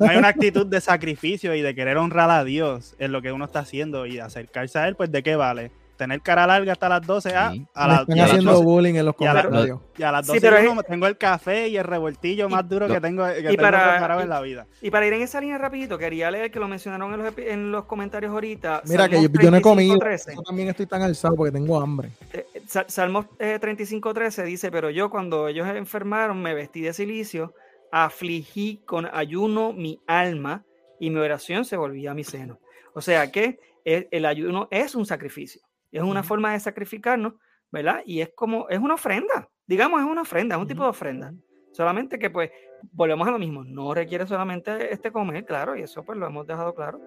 [0.00, 3.32] no hay una actitud de sacrificio y de querer honrar a Dios en lo que
[3.32, 5.70] uno está haciendo y acercarse a Él, pues ¿de qué vale?
[6.00, 7.66] Tener cara larga hasta las 12, ah, Sí.
[7.74, 9.80] a las están y a las haciendo 12 bullying en los y a comentarios.
[9.98, 12.48] y a las Sí, 12 pero y es- uno, tengo el café y el revoltillo
[12.48, 14.66] más duro que tengo, que tengo para- preparado y- en la vida.
[14.80, 17.70] Y para ir en esa línea rapidito, quería leer que lo mencionaron en los, en
[17.70, 18.80] los comentarios ahorita.
[18.86, 20.34] Mira que yo, yo no he comido, 35:13.
[20.36, 22.08] yo también estoy tan alzado porque tengo hambre.
[22.32, 26.94] Eh, eh, Sal- Salmos eh, 35.13 dice, pero yo cuando ellos enfermaron me vestí de
[26.94, 27.52] silicio,
[27.92, 30.64] afligí con ayuno mi alma
[30.98, 32.58] y mi oración se volvía a mi seno.
[32.94, 35.60] O sea que el, el ayuno es un sacrificio,
[35.98, 37.34] es una forma de sacrificarnos,
[37.70, 38.00] ¿verdad?
[38.04, 41.32] Y es como, es una ofrenda, digamos, es una ofrenda, es un tipo de ofrenda.
[41.72, 42.50] Solamente que pues
[42.92, 46.46] volvemos a lo mismo, no requiere solamente este comer, claro, y eso pues lo hemos
[46.46, 47.00] dejado claro.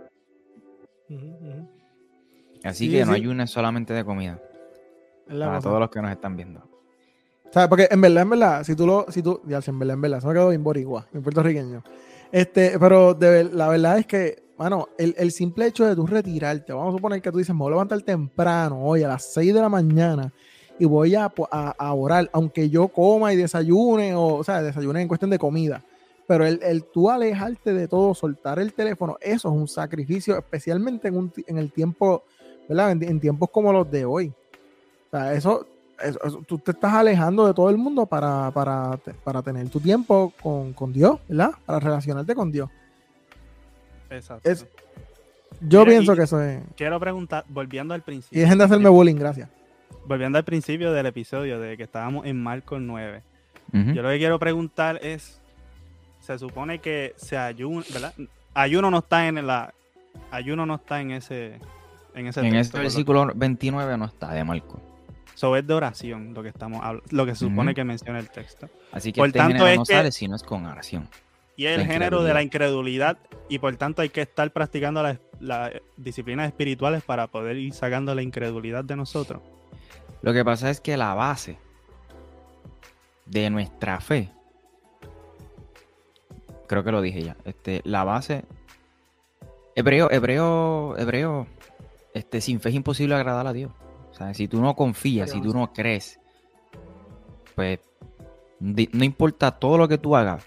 [2.64, 3.20] Así Sí, que no sí.
[3.20, 4.42] ayunes solamente de comida.
[5.28, 5.70] La Para cosa.
[5.70, 6.60] todos los que nos están viendo.
[7.46, 9.94] O sea, porque en verdad, en verdad, si tú lo, si tú, ya en verdad,
[9.96, 11.84] en verdad, se me quedó bien boricua, bien puertorriqueño.
[12.32, 16.74] Este, pero de la verdad es que, mano, el, el simple hecho de tú retirarte,
[16.74, 19.54] vamos a suponer que tú dices, me voy a levantar temprano, hoy a las 6
[19.54, 20.32] de la mañana,
[20.80, 25.02] y voy a, a, a orar, aunque yo coma y desayune, o, o sea, desayune
[25.02, 25.84] en cuestión de comida.
[26.28, 31.10] Pero el, el tú alejarte de todo, soltar el teléfono, eso es un sacrificio, especialmente
[31.10, 32.24] en, un, en el tiempo,
[32.70, 32.92] ¿verdad?
[32.92, 34.28] En, tiempos como los de hoy.
[35.08, 35.68] O sea, eso,
[36.02, 39.80] eso- eso- tú te estás alejando de todo el mundo para, para, para tener tu
[39.80, 41.52] tiempo con, con Dios, ¿verdad?
[41.66, 42.70] Para relacionarte con Dios.
[44.14, 44.50] Exacto.
[44.50, 44.66] Es-
[45.62, 46.62] Yo Mira, pienso y- que eso es.
[46.76, 48.42] Quiero preguntar, volviendo al Y principio.
[48.42, 49.50] dejen de hacerme bullying, gracias.
[50.06, 53.22] volviendo al principio del episodio, de que estábamos en Marcos 9,
[53.72, 53.92] Ujú.
[53.94, 55.40] yo lo que quiero preguntar es,
[56.20, 58.14] se supone que se ayuno, ¿verdad?
[58.54, 59.74] Ayuno no está en la,
[60.32, 61.60] ayuno no está en ese,
[62.16, 64.80] En ese, En texto, este versículo 29 no está de Marco.
[65.36, 68.70] So, es de oración lo que estamos lo que se supone que menciona el texto.
[68.92, 71.08] Así que Por este tanto, género es no que- sale si no es con oración.
[71.56, 73.18] Y es el género de la incredulidad
[73.48, 75.04] y por tanto hay que estar practicando
[75.40, 79.42] las disciplinas espirituales para poder ir sacando la incredulidad de nosotros.
[80.22, 81.58] Lo que pasa es que la base
[83.26, 84.32] de nuestra fe,
[86.68, 88.46] creo que lo dije ya, este, la base,
[89.76, 91.48] hebreo, hebreo, hebreo,
[92.14, 93.72] este, sin fe es imposible agradar a Dios.
[94.12, 96.20] O sea, si tú no confías, si tú no crees,
[97.54, 97.80] pues
[98.60, 100.46] no importa todo lo que tú hagas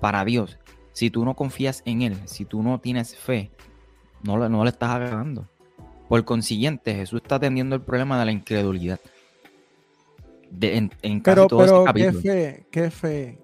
[0.00, 0.58] para Dios,
[0.92, 3.50] si tú no confías en Él, si tú no tienes fe,
[4.22, 5.48] no, le- no le estás agradando.
[6.08, 9.00] Por consiguiente, Jesús está atendiendo el problema de la incredulidad.
[10.50, 12.20] De- en, en casi Pero, todo pero, ¿qué capítulo.
[12.20, 12.66] fe?
[12.70, 13.38] ¿Qué fe?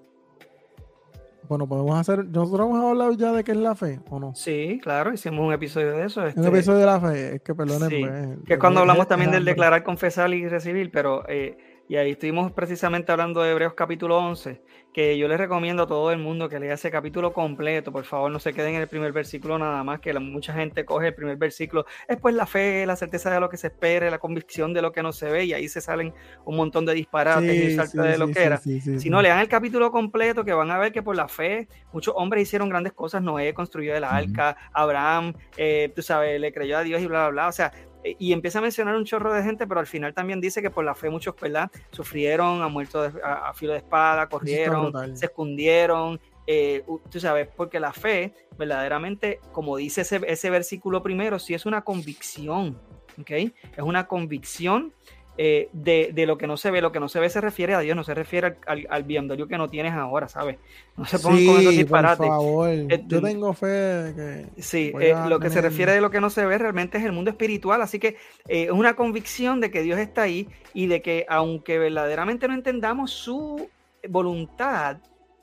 [1.49, 2.25] Bueno, podemos hacer.
[2.25, 4.33] Nosotros hemos hablado ya de qué es la fe, ¿o no?
[4.33, 6.21] Sí, claro, hicimos un episodio de eso.
[6.21, 7.89] Un este, episodio de la fe, es que perdónenme.
[7.97, 9.51] Sí, eh, que es cuando eh, hablamos eh, también del hambre.
[9.51, 11.57] declarar, confesar y recibir, pero eh,
[11.87, 14.61] y ahí estuvimos precisamente hablando de Hebreos capítulo 11,
[14.93, 18.31] que yo les recomiendo a todo el mundo que lea ese capítulo completo, por favor
[18.31, 21.13] no se queden en el primer versículo nada más, que la- mucha gente coge el
[21.15, 24.73] primer versículo, es pues la fe, la certeza de lo que se espera, la convicción
[24.73, 26.13] de lo que no se ve, y ahí se salen
[26.45, 28.57] un montón de disparates y salta sí, de lo sí, que era.
[28.57, 32.13] Si no, lean el capítulo completo que van a ver que por la fe muchos
[32.17, 33.21] hombres hicieron grandes cosas.
[33.21, 37.29] Noé construyó el arca, Abraham, eh, tú sabes, le creyó a Dios y bla, bla,
[37.29, 37.47] bla.
[37.47, 37.71] O sea,
[38.19, 40.83] y empieza a mencionar un chorro de gente, pero al final también dice que por
[40.83, 41.69] la fe muchos, ¿verdad?
[41.91, 46.19] Sufrieron, han muerto de- a, a filo de espada, corrieron, se escondieron.
[46.47, 51.65] eh, tú sabes, porque la fe, verdaderamente, como dice ese, ese versículo primero, sí es
[51.65, 52.77] una convicción,
[53.19, 53.29] ¿ok?
[53.31, 53.53] Es
[53.83, 54.91] una convicción
[55.37, 56.81] eh, de, de lo que no se ve.
[56.81, 59.03] Lo que no se ve se refiere a Dios, no se refiere al, al, al
[59.03, 60.57] BMW que no tienes ahora, ¿sabes?
[60.97, 62.27] No se pongan con esos por disparates.
[62.27, 62.69] favor.
[62.69, 64.15] Este- Yo tengo fe de
[64.55, 64.61] que.
[64.61, 67.11] Sí, eh, lo que se refiere de lo que no se ve realmente es el
[67.11, 68.17] mundo espiritual, así que
[68.47, 72.53] eh, es una convicción de que Dios está ahí y de que aunque verdaderamente no
[72.53, 73.69] entendamos su
[74.09, 74.97] voluntad,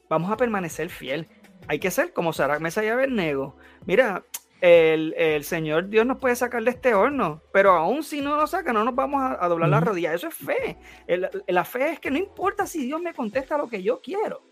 [0.08, 1.28] vamos a permanecer fiel.
[1.66, 3.56] Hay que ser como Sarac Mesa y Abednego.
[3.84, 4.22] Mira,
[4.60, 8.50] el, el Señor Dios nos puede sacar de este horno, pero aún si no nos
[8.50, 10.12] saca, no nos vamos a, a doblar la rodilla.
[10.14, 10.76] Eso es fe.
[11.06, 14.42] El- la fe es que no importa si Dios me contesta lo que yo quiero.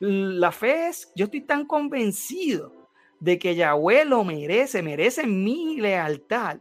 [0.00, 2.88] La fe es, yo estoy tan convencido
[3.20, 6.58] de que Yahweh lo merece, merece mi lealtad,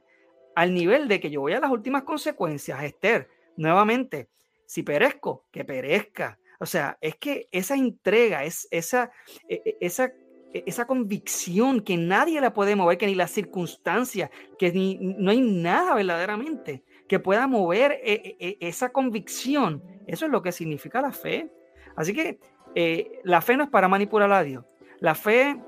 [0.55, 4.27] al nivel de que yo voy a las últimas consecuencias, Esther, nuevamente,
[4.65, 6.37] si perezco, que perezca.
[6.59, 9.09] O sea, es que esa entrega, es, esa,
[9.47, 10.11] e- e- esa,
[10.53, 15.41] esa convicción que nadie la puede mover, que ni las circunstancias, que ni, no hay
[15.41, 19.83] nada verdaderamente que pueda mover e- e- e- esa convicción.
[20.07, 21.49] Eso es lo que significa la fe.
[21.95, 22.39] Así que
[22.75, 24.63] eh, la fe no es para manipular a Dios.
[24.99, 25.59] La fe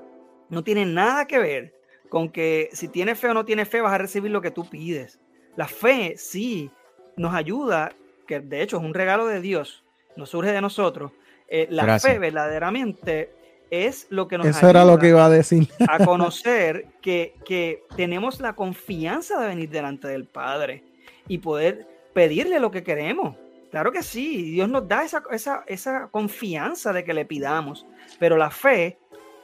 [0.50, 1.74] no tiene nada que ver
[2.08, 4.68] con que si tienes fe o no tienes fe vas a recibir lo que tú
[4.68, 5.20] pides.
[5.56, 6.70] La fe sí
[7.16, 7.92] nos ayuda,
[8.26, 9.84] que de hecho es un regalo de Dios,
[10.16, 11.12] no surge de nosotros.
[11.48, 12.12] Eh, la Gracias.
[12.12, 13.30] fe verdaderamente
[13.72, 15.66] es lo que nos Eso era lo que iba a decir.
[15.88, 20.84] a conocer que, que tenemos la confianza de venir delante del Padre
[21.26, 23.34] y poder pedirle lo que queremos.
[23.70, 27.86] Claro que sí, Dios nos da esa, esa, esa confianza de que le pidamos,
[28.18, 28.98] pero la fe,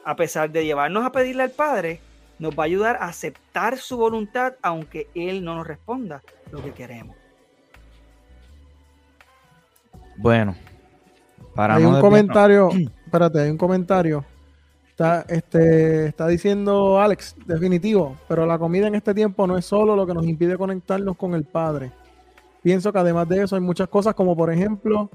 [0.05, 1.99] a pesar de llevarnos a pedirle al Padre,
[2.37, 6.71] nos va a ayudar a aceptar su voluntad aunque Él no nos responda lo que
[6.71, 7.15] queremos.
[10.17, 10.55] Bueno,
[11.55, 12.69] para hay no un comentario,
[13.09, 14.23] espérate, hay un comentario.
[14.89, 19.95] Está, este, está diciendo Alex, definitivo, pero la comida en este tiempo no es solo
[19.95, 21.91] lo que nos impide conectarnos con el Padre.
[22.61, 25.09] Pienso que además de eso hay muchas cosas como por ejemplo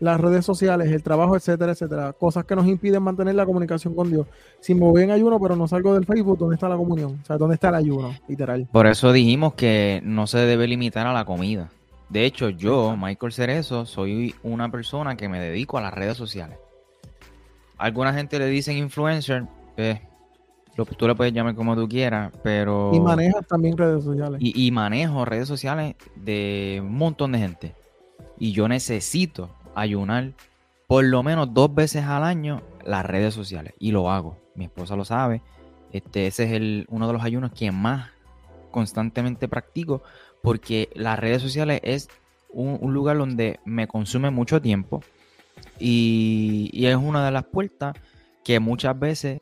[0.00, 2.12] las redes sociales, el trabajo, etcétera, etcétera.
[2.12, 4.26] Cosas que nos impiden mantener la comunicación con Dios.
[4.60, 7.18] Si me voy en ayuno pero no salgo del Facebook, ¿dónde está la comunión?
[7.22, 8.14] O sea, ¿dónde está el ayuno?
[8.28, 8.68] Literal.
[8.70, 11.70] Por eso dijimos que no se debe limitar a la comida.
[12.08, 16.58] De hecho, yo, Michael Cerezo, soy una persona que me dedico a las redes sociales.
[17.78, 19.46] Alguna gente le dicen influencer,
[20.76, 22.90] lo, tú le puedes llamar como tú quieras, pero...
[22.94, 24.40] Y manejas también redes sociales.
[24.42, 27.74] y, y manejo redes sociales de un montón de gente.
[28.38, 30.32] Y yo necesito ayunar
[30.86, 33.74] por lo menos dos veces al año las redes sociales.
[33.78, 34.36] Y lo hago.
[34.54, 35.42] Mi esposa lo sabe.
[35.92, 38.10] Este, ese es el, uno de los ayunos que más
[38.70, 40.02] constantemente practico.
[40.42, 42.08] Porque las redes sociales es
[42.50, 45.02] un, un lugar donde me consume mucho tiempo.
[45.78, 47.94] Y, y es una de las puertas
[48.44, 49.38] que muchas veces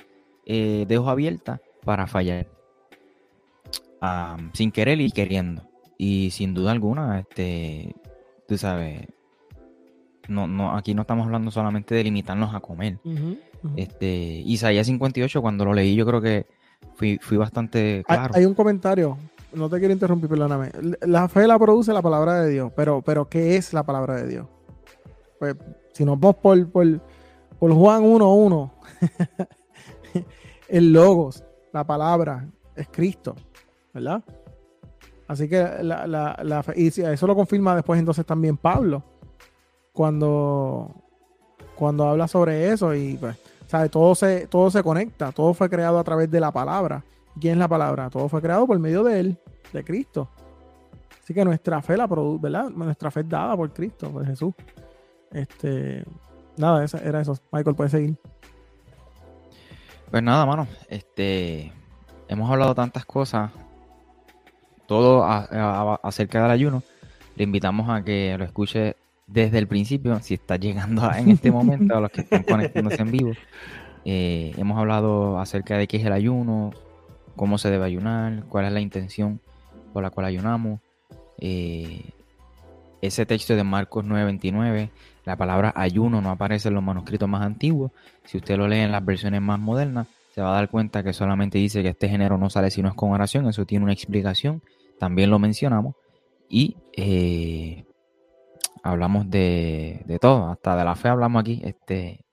[0.47, 2.47] eh, dejo abierta para fallar
[4.01, 5.63] ah, sin querer y queriendo.
[5.99, 7.95] Y sin duda alguna, este,
[8.49, 9.07] tú sabes,
[10.29, 12.99] no, no, aquí no estamos hablando solamente de limitarnos a comer.
[13.05, 13.75] Ujú, ujú.
[13.77, 16.47] Este, Isaías 58, cuando lo leí, yo creo que
[16.95, 18.35] fui, fui bastante Hay- claro.
[18.35, 19.17] Hay un comentario
[19.55, 20.71] no te quiero interrumpir, perdóname.
[21.03, 24.29] La fe la produce la palabra de Dios, pero, pero ¿qué es la palabra de
[24.29, 24.47] Dios?
[25.39, 25.57] Pues
[25.93, 27.01] si nos vamos por, por,
[27.59, 28.71] por Juan 1.1,
[30.69, 33.35] el logos, la palabra, es Cristo,
[33.93, 34.23] ¿verdad?
[35.29, 39.03] Así que la, la, la y eso lo confirma después entonces también Pablo,
[39.93, 40.91] cuando,
[41.75, 43.37] cuando habla sobre eso y pues.
[43.91, 47.03] Todo se, todo se conecta, todo fue creado a través de la palabra.
[47.41, 48.11] ¿Quién es la palabra?
[48.11, 49.39] Todo fue creado por medio de él,
[49.73, 50.29] de Cristo.
[51.23, 52.69] Así que nuestra fe la produce, ¿verdad?
[52.69, 54.53] Nuestra fe es dada por Cristo, por Jesús.
[55.33, 56.05] Este,
[56.57, 57.39] nada, era eso.
[57.51, 58.17] Michael, puede seguir.
[60.11, 60.67] Pues nada, mano.
[60.89, 61.73] Este,
[62.29, 63.51] hemos hablado tantas cosas,
[64.87, 66.83] todo acerca del ayuno.
[67.37, 68.97] Le invitamos a que lo escuche
[69.27, 73.11] desde el principio, si está llegando en este momento, a los que están conectándose en
[73.11, 73.33] vivo.
[74.05, 76.73] Eh, hemos hablado acerca de qué es el ayuno,
[77.37, 79.41] cómo se debe ayunar, cuál es la intención
[79.93, 80.81] por la cual ayunamos.
[81.39, 82.11] Eh,
[83.01, 84.91] ese texto de Marcos 9:29,
[85.25, 87.93] la palabra ayuno no aparece en los manuscritos más antiguos.
[88.25, 91.13] Si usted lo lee en las versiones más modernas, se va a dar cuenta que
[91.13, 93.47] solamente dice que este género no sale si no es con oración.
[93.49, 94.63] Eso tiene una explicación.
[94.99, 95.95] También lo mencionamos.
[96.49, 97.85] Y eh,
[98.83, 101.61] hablamos de, de, todo, hasta de la fe hablamos aquí.
[101.65, 102.25] Este,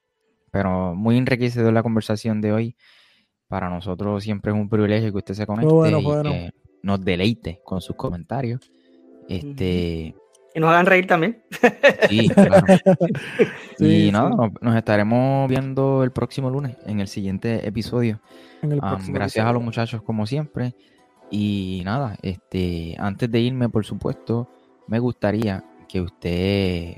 [0.52, 2.76] pero muy enriquecedor la conversación de hoy.
[3.48, 6.54] Para nosotros siempre es un privilegio que usted se conecte y que
[6.84, 8.72] nos deleite con sus comentarios.
[9.28, 10.16] Este,
[10.54, 11.42] y nos hagan reír también.
[12.10, 12.66] Sí, claro.
[13.80, 18.20] y nada, nos, estaremos viendo el próximo lunes en el siguiente episodio.
[18.62, 20.74] gracias a los muchachos como siempre.
[21.32, 24.50] Y nada, este, antes de irme, por supuesto,
[24.88, 26.98] me gustaría que usted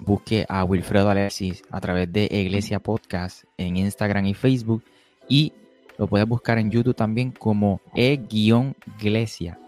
[0.00, 4.84] busque a Wilfredo Alexis a través de Iglesia Podcast en Instagram y Facebook
[5.28, 5.52] y
[5.98, 9.58] lo puedes buscar en YouTube también como e-iglesia.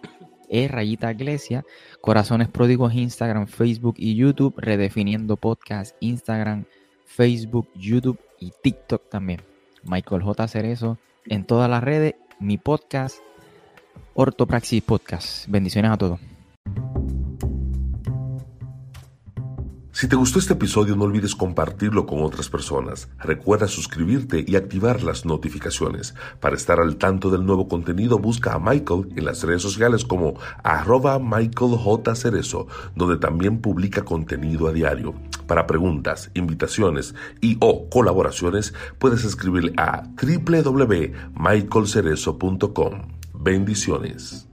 [0.51, 1.65] E rayita iglesia,
[2.01, 6.65] Corazones Pródigos Instagram, Facebook y YouTube, redefiniendo podcast Instagram,
[7.07, 9.43] Facebook, YouTube y TikTok también.
[9.85, 10.49] Michael J.
[10.49, 13.19] Cerezo en todas las redes, mi podcast,
[14.15, 15.47] Ortopraxis Podcast.
[15.49, 16.21] Bendiciones a todos.
[20.01, 23.11] Si te gustó este episodio no olvides compartirlo con otras personas.
[23.19, 26.15] Recuerda suscribirte y activar las notificaciones.
[26.41, 30.41] Para estar al tanto del nuevo contenido busca a Michael en las redes sociales como
[30.63, 32.15] arroba Michael J.
[32.15, 32.67] Cerezo,
[32.97, 35.13] donde también publica contenido a diario.
[35.47, 43.03] Para preguntas, invitaciones y o colaboraciones puedes escribirle a www.michaelcerezo.com.
[43.35, 44.50] Bendiciones.